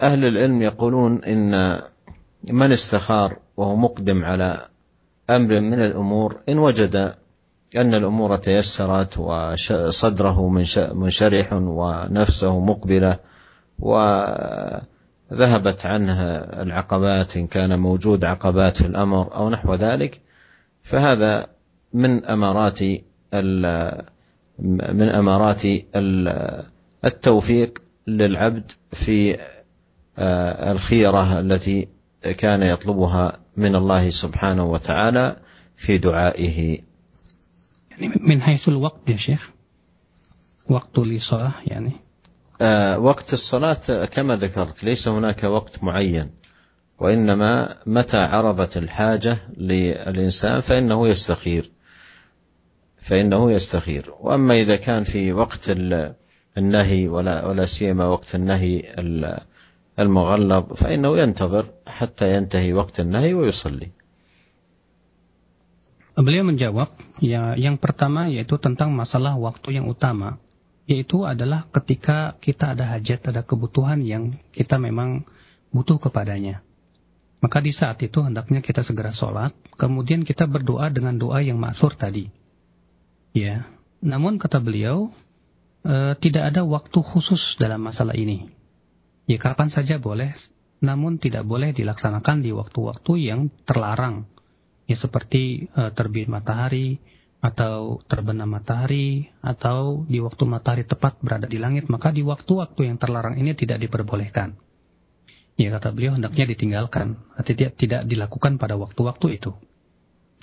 العلم 0.00 0.62
يقولون 0.62 1.24
إن 1.24 1.80
من 2.44 2.72
استخار 2.72 3.38
وهو 3.56 3.76
مقدم 3.76 4.24
على 4.24 4.68
أمر 5.30 5.60
من 5.60 5.80
الأمور 5.80 6.40
إن 6.48 6.58
وجد 6.58 7.14
أن 7.76 7.94
الأمور 7.94 8.36
تيسرت 8.36 9.18
وصدره 9.18 10.48
منشرح 10.94 11.52
ونفسه 11.52 12.60
مقبلة 12.60 13.18
وذهبت 13.78 14.86
عنه 15.86 16.22
العقبات 16.36 17.36
إن 17.36 17.46
كان 17.46 17.78
موجود 17.78 18.24
عقبات 18.24 18.76
في 18.76 18.86
الأمر 18.86 19.34
أو 19.34 19.50
نحو 19.50 19.74
ذلك. 19.74 20.20
فهذا 20.82 21.46
من 21.92 22.24
أمارات 22.24 22.82
من 24.58 25.08
أمارات 25.08 25.62
التوفيق 27.04 27.78
للعبد 28.06 28.72
في 28.92 29.38
الخيرة 30.72 31.40
التي 31.40 31.88
كان 32.38 32.62
يطلبها 32.62 33.38
من 33.56 33.74
الله 33.76 34.10
سبحانه 34.10 34.64
وتعالى 34.64 35.36
في 35.76 35.98
دعائه 35.98 36.87
يعني 38.00 38.20
من 38.20 38.42
حيث 38.42 38.68
الوقت 38.68 39.10
يا 39.10 39.16
شيخ. 39.16 39.50
وقت 40.70 40.98
للصلاة 40.98 41.52
يعني. 41.66 41.92
وقت 42.96 43.32
الصلاة 43.32 44.04
كما 44.04 44.36
ذكرت 44.36 44.84
ليس 44.84 45.08
هناك 45.08 45.44
وقت 45.44 45.82
معين 45.84 46.30
وإنما 46.98 47.76
متى 47.86 48.16
عرضت 48.16 48.76
الحاجة 48.76 49.38
للإنسان 49.56 50.60
فإنه 50.60 51.08
يستخير. 51.08 51.70
فإنه 53.00 53.52
يستخير. 53.52 54.14
وأما 54.20 54.54
إذا 54.54 54.76
كان 54.76 55.04
في 55.04 55.32
وقت 55.32 55.70
النهي 56.58 57.08
ولا 57.08 57.46
ولا 57.46 57.66
سيما 57.66 58.06
وقت 58.06 58.34
النهي 58.34 58.94
المغلظ 59.98 60.72
فإنه 60.72 61.18
ينتظر 61.18 61.66
حتى 61.86 62.34
ينتهي 62.34 62.72
وقت 62.72 63.00
النهي 63.00 63.34
ويصلي. 63.34 63.90
Beliau 66.18 66.42
menjawab, 66.42 66.90
ya 67.22 67.54
yang 67.54 67.78
pertama 67.78 68.26
yaitu 68.26 68.58
tentang 68.58 68.90
masalah 68.90 69.38
waktu 69.38 69.78
yang 69.78 69.86
utama, 69.86 70.42
yaitu 70.90 71.22
adalah 71.22 71.70
ketika 71.70 72.34
kita 72.42 72.74
ada 72.74 72.90
hajat, 72.90 73.30
ada 73.30 73.46
kebutuhan 73.46 74.02
yang 74.02 74.34
kita 74.50 74.82
memang 74.82 75.22
butuh 75.70 76.02
kepadanya. 76.02 76.66
Maka 77.38 77.62
di 77.62 77.70
saat 77.70 78.02
itu 78.02 78.18
hendaknya 78.18 78.58
kita 78.58 78.82
segera 78.82 79.14
sholat, 79.14 79.54
kemudian 79.78 80.26
kita 80.26 80.50
berdoa 80.50 80.90
dengan 80.90 81.14
doa 81.14 81.38
yang 81.38 81.62
maksur 81.62 81.94
tadi. 81.94 82.26
Ya, 83.30 83.70
namun 84.02 84.42
kata 84.42 84.58
beliau 84.58 85.14
e, 85.86 86.18
tidak 86.18 86.50
ada 86.50 86.66
waktu 86.66 86.98
khusus 86.98 87.54
dalam 87.62 87.86
masalah 87.86 88.18
ini. 88.18 88.50
Ya 89.30 89.38
kapan 89.38 89.70
saja 89.70 90.02
boleh, 90.02 90.34
namun 90.82 91.22
tidak 91.22 91.46
boleh 91.46 91.70
dilaksanakan 91.70 92.42
di 92.42 92.50
waktu-waktu 92.50 93.12
yang 93.22 93.54
terlarang. 93.62 94.26
Ya 94.88 94.96
seperti 94.96 95.68
e, 95.68 95.82
terbit 95.92 96.32
matahari 96.32 96.96
atau 97.38 98.02
terbenam 98.10 98.50
matahari 98.50 99.30
atau 99.44 100.02
di 100.08 100.18
waktu 100.18 100.42
matahari 100.48 100.82
tepat 100.82 101.20
berada 101.22 101.46
di 101.46 101.60
langit, 101.60 101.86
maka 101.86 102.10
di 102.10 102.24
waktu-waktu 102.26 102.88
yang 102.90 102.96
terlarang 102.98 103.38
ini 103.38 103.54
tidak 103.54 103.78
diperbolehkan. 103.78 104.58
Ya 105.58 105.74
kata 105.74 105.90
beliau 105.90 106.14
hendaknya 106.14 106.48
ditinggalkan, 106.50 107.18
tidak 107.42 107.74
tidak 107.78 108.06
dilakukan 108.06 108.56
pada 108.56 108.78
waktu-waktu 108.78 109.42
itu. 109.42 109.52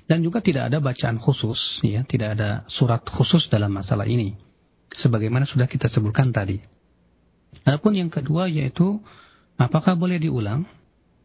Dan 0.05 0.21
juga 0.21 0.43
tidak 0.43 0.69
ada 0.69 0.77
bacaan 0.77 1.17
khusus, 1.17 1.81
ya, 1.81 2.05
tidak 2.05 2.37
ada 2.37 2.49
surat 2.69 3.01
khusus 3.09 3.49
dalam 3.49 3.73
masalah 3.73 4.05
ini. 4.05 4.37
Sebagaimana 4.93 5.49
sudah 5.49 5.65
kita 5.65 5.89
sebutkan 5.89 6.29
tadi. 6.29 6.61
Adapun 7.65 7.97
yang 7.97 8.13
kedua 8.13 8.45
yaitu 8.45 9.01
apakah 9.57 9.97
boleh 9.97 10.21
diulang? 10.21 10.69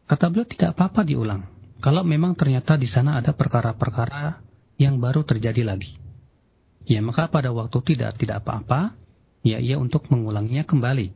Kata 0.09 0.33
beliau 0.33 0.47
tidak 0.49 0.73
apa-apa 0.73 1.05
diulang. 1.05 1.45
Kalau 1.81 2.05
memang 2.05 2.37
ternyata 2.37 2.77
di 2.77 2.85
sana 2.85 3.17
ada 3.17 3.33
perkara-perkara 3.33 4.37
yang 4.77 5.01
baru 5.01 5.25
terjadi 5.25 5.65
lagi. 5.65 5.97
Ya, 6.85 7.01
maka 7.01 7.29
pada 7.29 7.49
waktu 7.49 7.77
tidak 7.93 8.21
tidak 8.21 8.45
apa-apa, 8.45 8.93
ya 9.41 9.57
ia 9.57 9.81
untuk 9.81 10.05
mengulangnya 10.13 10.61
kembali. 10.65 11.13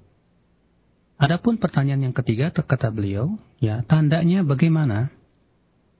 Adapun 1.21 1.61
pertanyaan 1.61 2.11
yang 2.11 2.15
ketiga 2.17 2.49
kata 2.51 2.89
beliau, 2.89 3.37
ya 3.61 3.85
tandanya 3.85 4.41
bagaimana? 4.41 5.13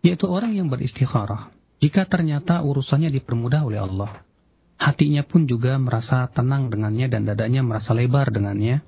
Yaitu 0.02 0.30
orang 0.30 0.54
yang 0.54 0.68
beristikharah 0.70 1.56
jika 1.86 2.10
ternyata 2.10 2.66
urusannya 2.66 3.14
dipermudah 3.14 3.62
oleh 3.62 3.78
Allah, 3.78 4.26
hatinya 4.82 5.22
pun 5.22 5.46
juga 5.46 5.78
merasa 5.78 6.26
tenang 6.32 6.74
dengannya 6.74 7.08
dan 7.12 7.30
dadanya 7.30 7.62
merasa 7.62 7.94
lebar 7.94 8.34
dengannya, 8.34 8.82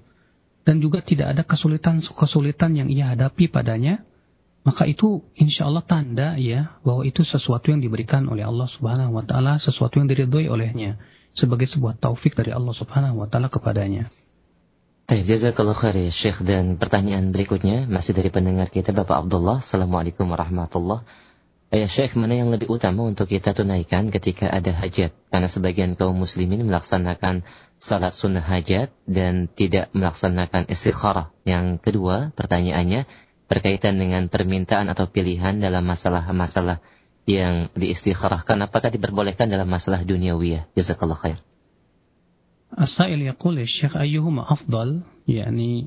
dan 0.66 0.82
juga 0.82 1.06
tidak 1.06 1.36
ada 1.38 1.44
kesulitan-kesulitan 1.46 2.74
yang 2.74 2.90
ia 2.90 3.14
hadapi 3.14 3.52
padanya, 3.52 4.02
maka 4.68 4.84
itu 4.84 5.24
insya 5.40 5.64
Allah 5.72 5.80
tanda 5.80 6.36
ya 6.36 6.76
bahwa 6.84 7.08
itu 7.08 7.24
sesuatu 7.24 7.72
yang 7.72 7.80
diberikan 7.80 8.28
oleh 8.28 8.44
Allah 8.44 8.68
Subhanahu 8.68 9.16
Wa 9.16 9.24
Taala, 9.24 9.56
sesuatu 9.64 10.04
yang 10.04 10.12
diridhoi 10.12 10.52
olehnya 10.52 11.00
sebagai 11.32 11.72
sebuah 11.72 11.96
taufik 11.96 12.36
dari 12.36 12.52
Allah 12.52 12.76
Subhanahu 12.76 13.24
Wa 13.24 13.32
Taala 13.32 13.48
kepadanya. 13.48 14.12
Baik, 15.08 15.24
jazakallah 15.24 15.72
khair 15.72 15.96
ya 15.96 16.12
Syekh 16.12 16.44
dan 16.44 16.76
pertanyaan 16.76 17.32
berikutnya 17.32 17.88
masih 17.88 18.12
dari 18.12 18.28
pendengar 18.28 18.68
kita 18.68 18.92
Bapak 18.92 19.24
Abdullah. 19.24 19.64
Assalamualaikum 19.64 20.28
warahmatullahi 20.28 21.08
Ya 21.68 21.84
Syekh, 21.84 22.16
mana 22.16 22.32
yang 22.32 22.48
lebih 22.48 22.72
utama 22.72 23.04
untuk 23.04 23.28
kita 23.28 23.52
tunaikan 23.52 24.08
ketika 24.08 24.48
ada 24.48 24.72
hajat? 24.72 25.12
Karena 25.28 25.52
sebagian 25.52 26.00
kaum 26.00 26.16
muslimin 26.16 26.64
melaksanakan 26.64 27.44
salat 27.76 28.16
sunnah 28.16 28.40
hajat 28.40 28.88
dan 29.04 29.52
tidak 29.52 29.92
melaksanakan 29.92 30.64
istikharah. 30.72 31.36
Yang 31.44 31.84
kedua, 31.84 32.32
pertanyaannya 32.40 33.04
berkaitan 33.51 34.01
dengan 34.01 34.29
permintaan 34.33 34.89
atau 34.89 35.09
pilihan 35.11 35.61
dalam 35.61 35.85
masalah-masalah 35.85 36.81
yang 37.29 37.69
diistikharahkan. 37.77 38.65
Apakah 38.67 38.91
diperbolehkan 38.91 39.53
dalam 39.53 39.69
masalah 39.69 40.03
duniawiyah? 40.03 40.73
Jazakallah 40.75 41.19
khair. 41.19 41.39
السائل 42.73 43.21
يقول 43.23 43.59
الشيخ 43.59 43.97
أيهما 43.97 44.53
أفضل 44.53 45.01
يعني 45.29 45.87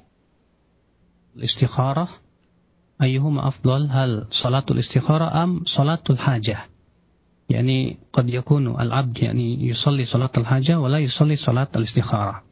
الاستخارة 1.36 2.10
أيهما 3.02 3.48
أفضل 3.48 3.90
هل 3.92 4.28
صلاة 4.32 4.66
الاستخارة 4.72 5.44
أم 5.44 5.64
صلاة 5.66 6.04
الحاجة 6.10 6.70
يعني 7.50 7.98
قد 8.14 8.30
يكون 8.30 8.82
العبد 8.82 9.24
يعني 9.24 9.68
يصلي 9.68 10.06
صلاة 10.06 10.32
الحاجة 10.38 10.80
ولا 10.80 11.00
يصلي 11.00 11.36
صلاة 11.36 11.68
الاستخارة 11.76 12.44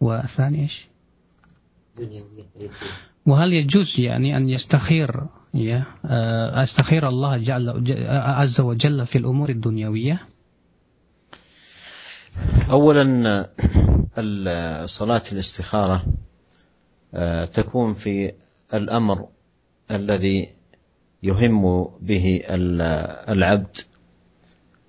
والثاني 0.00 0.60
إيش 0.62 0.88
وهل 3.25 3.53
يجوز 3.53 3.99
يعني 3.99 4.37
أن 4.37 4.49
يستخير 4.49 5.23
يا 5.53 5.83
أستخير 6.63 7.07
الله 7.07 7.37
جل 7.37 7.83
عز 8.09 8.61
وجل 8.61 9.05
في 9.05 9.17
الأمور 9.17 9.49
الدنيوية؟ 9.49 10.19
أولا 12.71 13.45
صلاة 14.85 15.21
الاستخارة 15.31 16.05
تكون 17.53 17.93
في 17.93 18.31
الأمر 18.73 19.27
الذي 19.91 20.49
يهم 21.23 21.87
به 22.01 22.41
العبد 23.29 23.77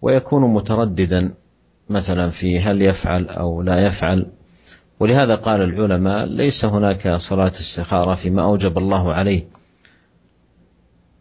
ويكون 0.02 0.54
مترددا 0.54 1.34
مثلا 1.88 2.30
في 2.30 2.60
هل 2.60 2.82
يفعل 2.82 3.28
أو 3.28 3.62
لا 3.62 3.86
يفعل. 3.86 4.26
ولهذا 5.00 5.34
قال 5.34 5.62
العلماء 5.62 6.26
ليس 6.26 6.64
هناك 6.64 7.14
صلاة 7.14 7.50
استخارة 7.50 8.14
فيما 8.14 8.42
أوجب 8.42 8.78
الله 8.78 9.14
عليه 9.14 9.48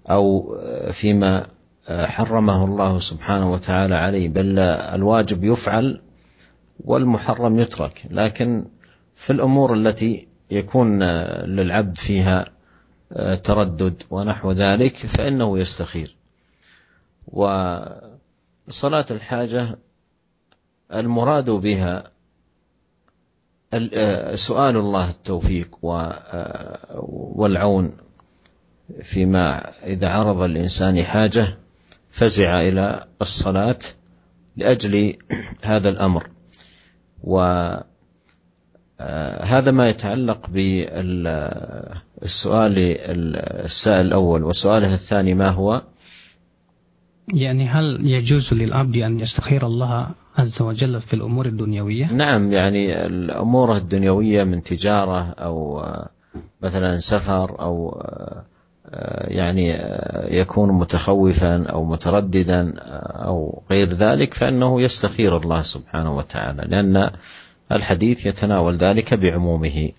أو 0.10 0.58
فيما 0.92 1.48
حرمه 1.90 2.66
الله 2.66 3.00
سبحانه 3.00 3.54
وتعالى 3.54 3.96
عليه 3.96 4.30
بل 4.30 4.60
الواجب 4.60 5.44
يفعل 5.44 6.02
والمحرم 6.80 7.60
يترك. 7.60 8.06
لكن 8.10 8.66
في 9.16 9.34
الأمور 9.34 9.74
التي 9.74 10.28
يكون 10.52 11.04
للعبد 11.44 11.98
فيها 11.98 12.46
تردد 13.44 14.04
ونحو 14.10 14.52
ذلك 14.52 14.96
فإنه 14.96 15.60
يستخير. 15.60 16.16
وصلاة 17.28 19.06
الحاجة 19.12 19.78
المراد 20.94 21.50
بها 21.50 22.15
سؤال 24.36 24.78
الله 24.78 25.10
التوفيق 25.10 25.78
والعون 27.36 27.98
فيما 29.02 29.72
إذا 29.84 30.10
عرض 30.10 30.42
الإنسان 30.42 31.04
حاجة 31.04 31.58
فزع 32.10 32.62
إلى 32.62 33.08
الصلاة 33.22 33.80
لأجل 34.58 35.18
هذا 35.62 35.90
الأمر. 35.90 36.30
و 37.24 37.40
هذا 39.42 39.72
ما 39.72 39.90
يتعلق 39.90 40.50
بالسؤال 40.50 41.54
السائل 43.66 44.06
الأول. 44.06 44.44
وسؤاله 44.44 44.94
الثاني 44.94 45.34
ما 45.34 45.50
هو؟ 45.50 45.82
يعني 47.34 47.68
هل 47.68 48.00
يجوز 48.02 48.54
للعبد 48.54 48.98
أن 48.98 49.20
يستخير 49.20 49.66
الله 49.66 50.08
عز 50.38 50.62
وجل 50.62 51.02
في 51.02 51.14
الأمور 51.14 51.46
الدنيوية؟ 51.46 52.12
نعم 52.12 52.54
يعني 52.54 53.06
الأمور 53.06 53.78
الدنيوية 53.78 54.44
من 54.44 54.64
تجارة 54.64 55.30
أو 55.30 55.86
مثلا 56.62 57.00
سفر 57.00 57.60
أو 57.60 58.02
يعني 59.28 59.70
يكون 60.38 60.72
متخوفا 60.72 61.66
أو 61.66 61.86
مترددا 61.86 62.74
أو 63.26 63.64
غير 63.72 63.94
ذلك 63.94 64.34
فإنه 64.34 64.82
يستخير 64.82 65.38
الله 65.38 65.62
سبحانه 65.62 66.18
وتعالى 66.18 66.62
لأن 66.68 67.10
الحديث 67.72 68.26
يتناول 68.26 68.78
ذلك 68.78 69.14
بعمومه. 69.14 69.92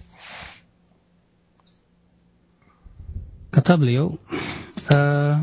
Kata 3.57 3.73
beliau, 3.81 4.13
uh, 4.93 5.41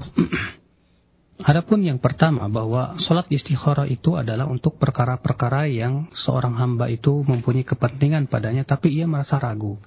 adapun 1.44 1.84
yang 1.84 2.00
pertama 2.00 2.48
bahwa 2.48 2.96
sholat 2.98 3.28
istikharah 3.30 3.88
itu 3.88 4.16
adalah 4.16 4.48
untuk 4.48 4.80
perkara-perkara 4.80 5.68
yang 5.70 6.10
seorang 6.16 6.56
hamba 6.58 6.88
itu 6.90 7.24
mempunyai 7.24 7.68
kepentingan 7.68 8.32
padanya, 8.32 8.64
tapi 8.64 8.92
ia 8.96 9.06
merasa 9.06 9.40
ragu. 9.40 9.80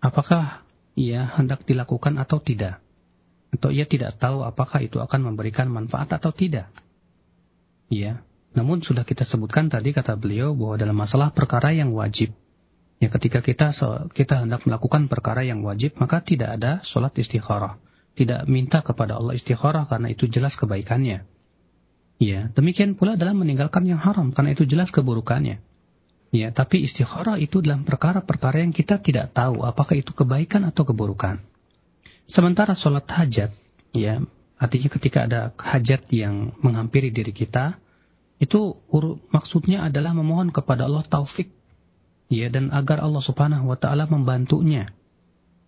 Apakah 0.00 0.66
ia 0.98 1.28
hendak 1.38 1.62
dilakukan 1.64 2.18
atau 2.18 2.42
tidak? 2.42 2.82
Atau 3.48 3.72
ia 3.72 3.88
tidak 3.88 4.18
tahu 4.20 4.44
apakah 4.44 4.84
itu 4.84 5.00
akan 5.00 5.32
memberikan 5.32 5.72
manfaat 5.72 6.12
atau 6.12 6.34
tidak? 6.34 6.68
Ya, 7.88 8.20
namun 8.52 8.84
sudah 8.84 9.08
kita 9.08 9.24
sebutkan 9.24 9.72
tadi 9.72 9.96
kata 9.96 10.20
beliau 10.20 10.52
bahwa 10.52 10.76
dalam 10.76 10.96
masalah 10.96 11.32
perkara 11.32 11.72
yang 11.72 11.96
wajib, 11.96 12.36
ya 13.00 13.08
ketika 13.08 13.40
kita 13.40 13.72
kita 14.12 14.44
hendak 14.44 14.68
melakukan 14.68 15.08
perkara 15.08 15.46
yang 15.46 15.64
wajib, 15.64 15.96
maka 15.96 16.20
tidak 16.20 16.60
ada 16.60 16.84
sholat 16.84 17.16
istikharah. 17.16 17.80
Tidak 18.18 18.50
minta 18.50 18.82
kepada 18.82 19.14
Allah 19.14 19.38
istikharah 19.38 19.86
karena 19.86 20.10
itu 20.10 20.26
jelas 20.26 20.58
kebaikannya. 20.58 21.22
Ya, 22.18 22.50
demikian 22.50 22.98
pula 22.98 23.14
dalam 23.14 23.38
meninggalkan 23.38 23.86
yang 23.86 24.02
haram 24.02 24.34
karena 24.34 24.58
itu 24.58 24.66
jelas 24.66 24.90
keburukannya. 24.90 25.62
Ya, 26.34 26.50
tapi 26.50 26.82
istikharah 26.82 27.38
itu 27.38 27.62
dalam 27.62 27.86
perkara-perkara 27.86 28.66
yang 28.66 28.74
kita 28.74 28.98
tidak 28.98 29.30
tahu 29.30 29.62
apakah 29.62 29.94
itu 29.94 30.10
kebaikan 30.10 30.66
atau 30.66 30.82
keburukan. 30.82 31.38
Sementara 32.26 32.74
sholat 32.74 33.06
hajat, 33.06 33.54
ya, 33.94 34.18
artinya 34.58 34.88
ketika 34.90 35.30
ada 35.30 35.40
hajat 35.54 36.10
yang 36.10 36.58
menghampiri 36.58 37.14
diri 37.14 37.30
kita, 37.30 37.78
itu 38.42 38.78
maksudnya 39.30 39.86
adalah 39.86 40.10
memohon 40.10 40.50
kepada 40.50 40.90
Allah 40.90 41.06
taufik 41.06 41.54
ya 42.30 42.46
dan 42.52 42.70
agar 42.70 43.02
Allah 43.02 43.22
Subhanahu 43.24 43.66
wa 43.66 43.78
taala 43.80 44.06
membantunya 44.06 44.86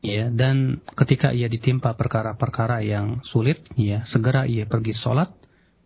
ya 0.01 0.33
dan 0.33 0.81
ketika 0.97 1.33
ia 1.33 1.49
ditimpa 1.49 1.93
perkara-perkara 1.93 2.81
yang 2.81 3.21
sulit 3.21 3.65
ya 3.77 4.05
segera 4.09 4.49
ia 4.49 4.65
pergi 4.65 4.97
sholat 4.97 5.29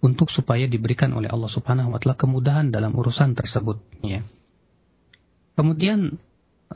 untuk 0.04 0.28
supaya 0.28 0.68
diberikan 0.68 1.16
oleh 1.16 1.32
Allah 1.32 1.50
Subhanahu 1.50 1.96
wa 1.96 1.98
taala 1.98 2.14
kemudahan 2.14 2.68
dalam 2.68 2.92
urusan 2.92 3.32
tersebut 3.32 3.80
ya. 4.04 4.20
Kemudian 5.56 6.20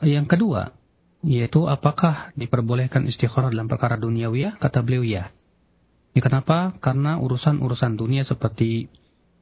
yang 0.01 0.25
kedua 0.25 0.73
yaitu 1.19 1.67
apakah 1.67 2.31
diperbolehkan 2.39 3.03
istikharah 3.03 3.51
dalam 3.51 3.67
perkara 3.67 3.99
duniawi 3.99 4.55
kata 4.55 4.81
beliau 4.81 5.03
ya. 5.03 5.23
Ya 6.15 6.21
kenapa? 6.25 6.73
Karena 6.79 7.21
urusan-urusan 7.21 7.99
dunia 7.99 8.25
seperti 8.25 8.89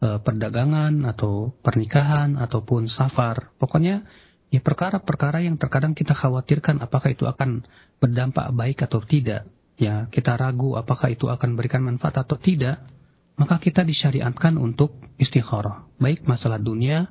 e, 0.03 0.07
perdagangan 0.19 1.05
atau 1.05 1.53
pernikahan 1.61 2.35
ataupun 2.35 2.91
safar. 2.91 3.53
Pokoknya 3.55 4.03
ya 4.52 4.60
perkara-perkara 4.60 5.40
yang 5.44 5.56
terkadang 5.56 5.96
kita 5.96 6.12
khawatirkan 6.12 6.84
apakah 6.84 7.16
itu 7.16 7.24
akan 7.24 7.64
berdampak 7.98 8.52
baik 8.52 8.84
atau 8.84 9.00
tidak. 9.00 9.48
Ya, 9.80 10.06
kita 10.12 10.36
ragu 10.36 10.76
apakah 10.76 11.10
itu 11.10 11.32
akan 11.32 11.56
berikan 11.58 11.82
manfaat 11.82 12.20
atau 12.20 12.36
tidak. 12.36 12.84
Maka 13.40 13.56
kita 13.56 13.82
disyariatkan 13.82 14.60
untuk 14.60 14.92
istikharah, 15.16 15.88
baik 15.96 16.28
masalah 16.28 16.60
dunia 16.60 17.08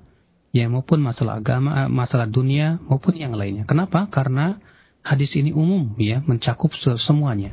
ya 0.54 0.70
maupun 0.70 1.02
masalah 1.02 1.42
agama, 1.42 1.84
eh, 1.84 1.90
masalah 1.90 2.30
dunia 2.30 2.78
maupun 2.86 3.18
yang 3.18 3.34
lainnya. 3.34 3.66
Kenapa? 3.66 4.06
Karena 4.08 4.62
hadis 5.02 5.34
ini 5.34 5.50
umum 5.50 5.98
ya, 5.98 6.22
mencakup 6.22 6.78
semuanya. 6.78 7.52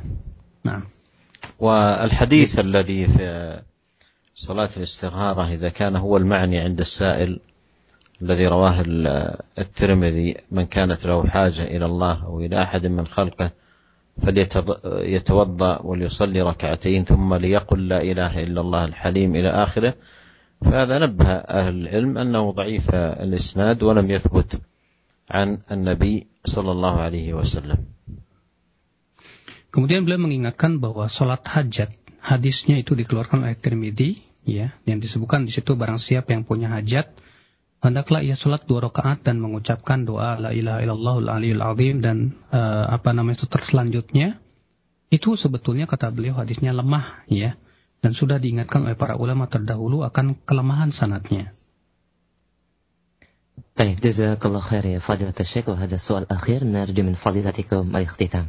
Nah, 0.62 0.84
والحديث 1.59 2.59
الذي 2.59 3.07
في 3.07 3.26
صلاة 4.34 4.68
الاستخارة 4.76 5.42
إذا 5.55 5.68
كان 5.68 5.96
هو 5.96 6.16
المعني 6.16 6.59
عند 6.59 6.80
السائل 6.80 7.40
الذي 8.22 8.46
رواه 8.46 8.82
الترمذي 9.59 10.36
من 10.51 10.66
كانت 10.66 11.07
له 11.07 11.26
حاجة 11.26 11.62
إلى 11.62 11.84
الله 11.84 12.24
أو 12.24 12.40
إلى 12.40 12.62
أحد 12.62 12.86
من 12.86 13.07
خلقه 13.07 13.51
فليتوضأ 14.18 15.82
وليصلي 15.82 16.42
ركعتين 16.42 17.05
ثم 17.05 17.34
ليقل 17.34 17.88
لا 17.88 18.03
إله 18.03 18.42
إلا 18.42 18.61
الله 18.61 18.84
الحليم 18.84 19.36
إلى 19.36 19.49
آخره 19.49 19.94
فهذا 20.62 20.99
نبه 20.99 21.30
أهل 21.30 21.74
العلم 21.74 22.18
أنه 22.18 22.51
ضعيف 22.51 22.94
الإسناد 22.94 23.82
ولم 23.82 24.11
يثبت 24.11 24.61
عن 25.30 25.59
النبي 25.70 26.26
صلى 26.44 26.70
الله 26.72 26.94
عليه 27.01 27.34
وسلم 27.34 27.78
Kemudian 29.68 30.03
beliau 30.03 30.18
mengingatkan 30.18 30.80
bahwa 30.80 31.07
sholat 31.12 31.44
hajat 31.44 31.92
hadisnya 32.24 32.80
itu 32.80 32.96
dikeluarkan 32.96 33.44
oleh 33.44 33.55
Tirmidzi 33.55 34.16
ya 34.49 34.72
yang 34.88 34.99
disebutkan 34.99 35.44
di 35.44 35.53
situ 35.53 35.76
barang 35.76 36.01
siapa 36.01 36.32
yang 36.32 36.49
punya 36.49 36.72
hajat 36.72 37.12
hendaklah 37.82 38.20
ia 38.22 38.34
sholat 38.34 38.66
dua 38.66 38.90
rakaat 38.90 39.22
dan 39.22 39.38
mengucapkan 39.38 40.03
doa 40.03 40.34
la 40.38 40.51
ilaha 40.51 40.82
illallahul 40.82 41.30
aliyul 41.30 41.62
azim 41.62 42.03
dan 42.03 42.34
uh, 42.51 42.90
apa 42.90 43.14
namanya 43.14 43.42
itu 43.42 43.46
terselanjutnya 43.46 44.42
itu 45.09 45.38
sebetulnya 45.38 45.88
kata 45.88 46.12
beliau 46.12 46.36
hadisnya 46.36 46.74
lemah 46.74 47.24
ya 47.30 47.57
dan 48.05 48.14
sudah 48.14 48.38
diingatkan 48.38 48.86
oleh 48.86 48.94
para 48.94 49.18
ulama 49.18 49.51
terdahulu 49.51 50.07
akan 50.07 50.38
kelemahan 50.46 50.90
sanatnya. 50.94 51.51
طيب 53.78 54.03
جزاك 54.03 54.42
الله 54.46 54.61
خير 54.61 54.84
يا 54.86 54.99
فضيلة 54.99 55.38
الشيخ 55.40 55.68
وهذا 55.70 55.94
السؤال 55.94 56.22
الأخير 56.26 56.66
نرجو 56.66 57.03
من 57.03 57.14
فضيلتكم 57.14 57.96
الاختتام 57.96 58.46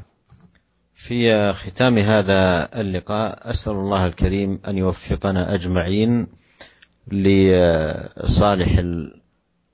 في 0.94 1.54
ختام 1.54 1.98
هذا 1.98 2.70
اللقاء 2.82 3.50
أسأل 3.50 3.74
الله 3.74 4.06
الكريم 4.06 4.60
أن 4.68 4.78
يوفقنا 4.78 5.54
أجمعين 5.54 6.28
لصالح 7.12 8.72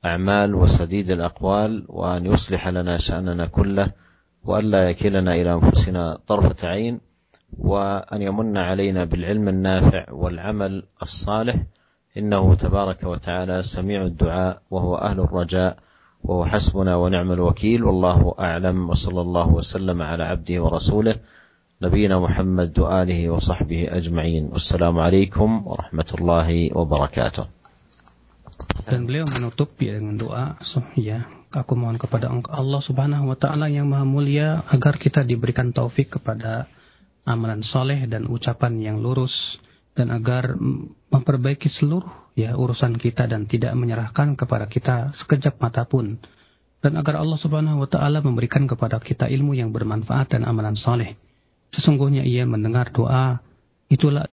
الأعمال 0.05 0.55
وسديد 0.55 1.11
الأقوال 1.11 1.85
وأن 1.89 2.27
يصلح 2.27 2.69
لنا 2.69 2.97
شأننا 2.97 3.47
كله 3.47 3.93
وأن 4.45 4.65
لا 4.65 4.91
يكلنا 4.91 5.35
إلى 5.35 5.53
أنفسنا 5.53 6.19
طرفة 6.27 6.69
عين 6.69 7.01
وأن 7.59 8.23
يمن 8.23 8.57
علينا 8.57 9.05
بالعلم 9.05 9.49
النافع 9.49 10.13
والعمل 10.13 10.83
الصالح. 11.03 11.57
إنه 12.17 12.55
تبارك 12.55 13.05
وتعالى 13.05 13.63
سميع 13.63 14.03
الدعاء 14.03 14.63
وهو 14.71 14.95
أهل 14.97 15.21
الرجاء 15.21 15.77
وهو 16.25 16.45
حسبنا 16.45 16.97
ونعم 16.97 17.33
الوكيل. 17.33 17.85
والله 17.85 18.35
أعلم 18.41 18.91
وصلى 18.91 19.21
الله 19.21 19.49
وسلم 19.49 20.03
على 20.03 20.25
عبده 20.25 20.63
ورسوله 20.63 21.15
نبينا 21.83 22.19
محمد 22.19 22.79
وآله 22.79 23.31
وصحبه 23.31 23.89
أجمعين. 23.91 24.49
والسلام 24.53 24.99
عليكم 24.99 25.67
ورحمة 25.67 26.15
الله 26.19 26.71
وبركاته. 26.77 27.60
Dan 28.87 29.05
beliau 29.05 29.29
menutup 29.29 29.75
ya 29.81 29.99
dengan 29.99 30.17
doa, 30.17 30.57
so, 30.65 30.81
ya, 30.97 31.29
aku 31.51 31.75
mohon 31.75 31.99
kepada 31.99 32.31
Allah 32.31 32.81
Subhanahu 32.81 33.35
wa 33.35 33.37
taala 33.39 33.67
yang 33.67 33.91
Maha 33.91 34.07
Mulia 34.07 34.63
agar 34.71 34.97
kita 34.97 35.27
diberikan 35.27 35.75
taufik 35.75 36.21
kepada 36.21 36.71
amalan 37.27 37.67
soleh 37.67 38.07
dan 38.07 38.31
ucapan 38.31 38.79
yang 38.79 38.97
lurus 39.03 39.59
dan 39.99 40.15
agar 40.15 40.57
memperbaiki 41.11 41.67
seluruh 41.67 42.09
ya 42.39 42.55
urusan 42.55 42.97
kita 42.97 43.27
dan 43.27 43.51
tidak 43.51 43.75
menyerahkan 43.75 44.39
kepada 44.39 44.71
kita 44.71 45.11
sekejap 45.13 45.59
mata 45.59 45.85
pun 45.85 46.23
dan 46.81 46.97
agar 46.97 47.21
Allah 47.21 47.37
Subhanahu 47.37 47.85
wa 47.85 47.89
taala 47.91 48.25
memberikan 48.25 48.65
kepada 48.65 48.97
kita 49.03 49.29
ilmu 49.29 49.53
yang 49.53 49.75
bermanfaat 49.75 50.33
dan 50.33 50.49
amalan 50.49 50.79
soleh. 50.79 51.13
Sesungguhnya 51.71 52.25
ia 52.25 52.49
mendengar 52.49 52.89
doa 52.91 53.45
itulah 53.91 54.25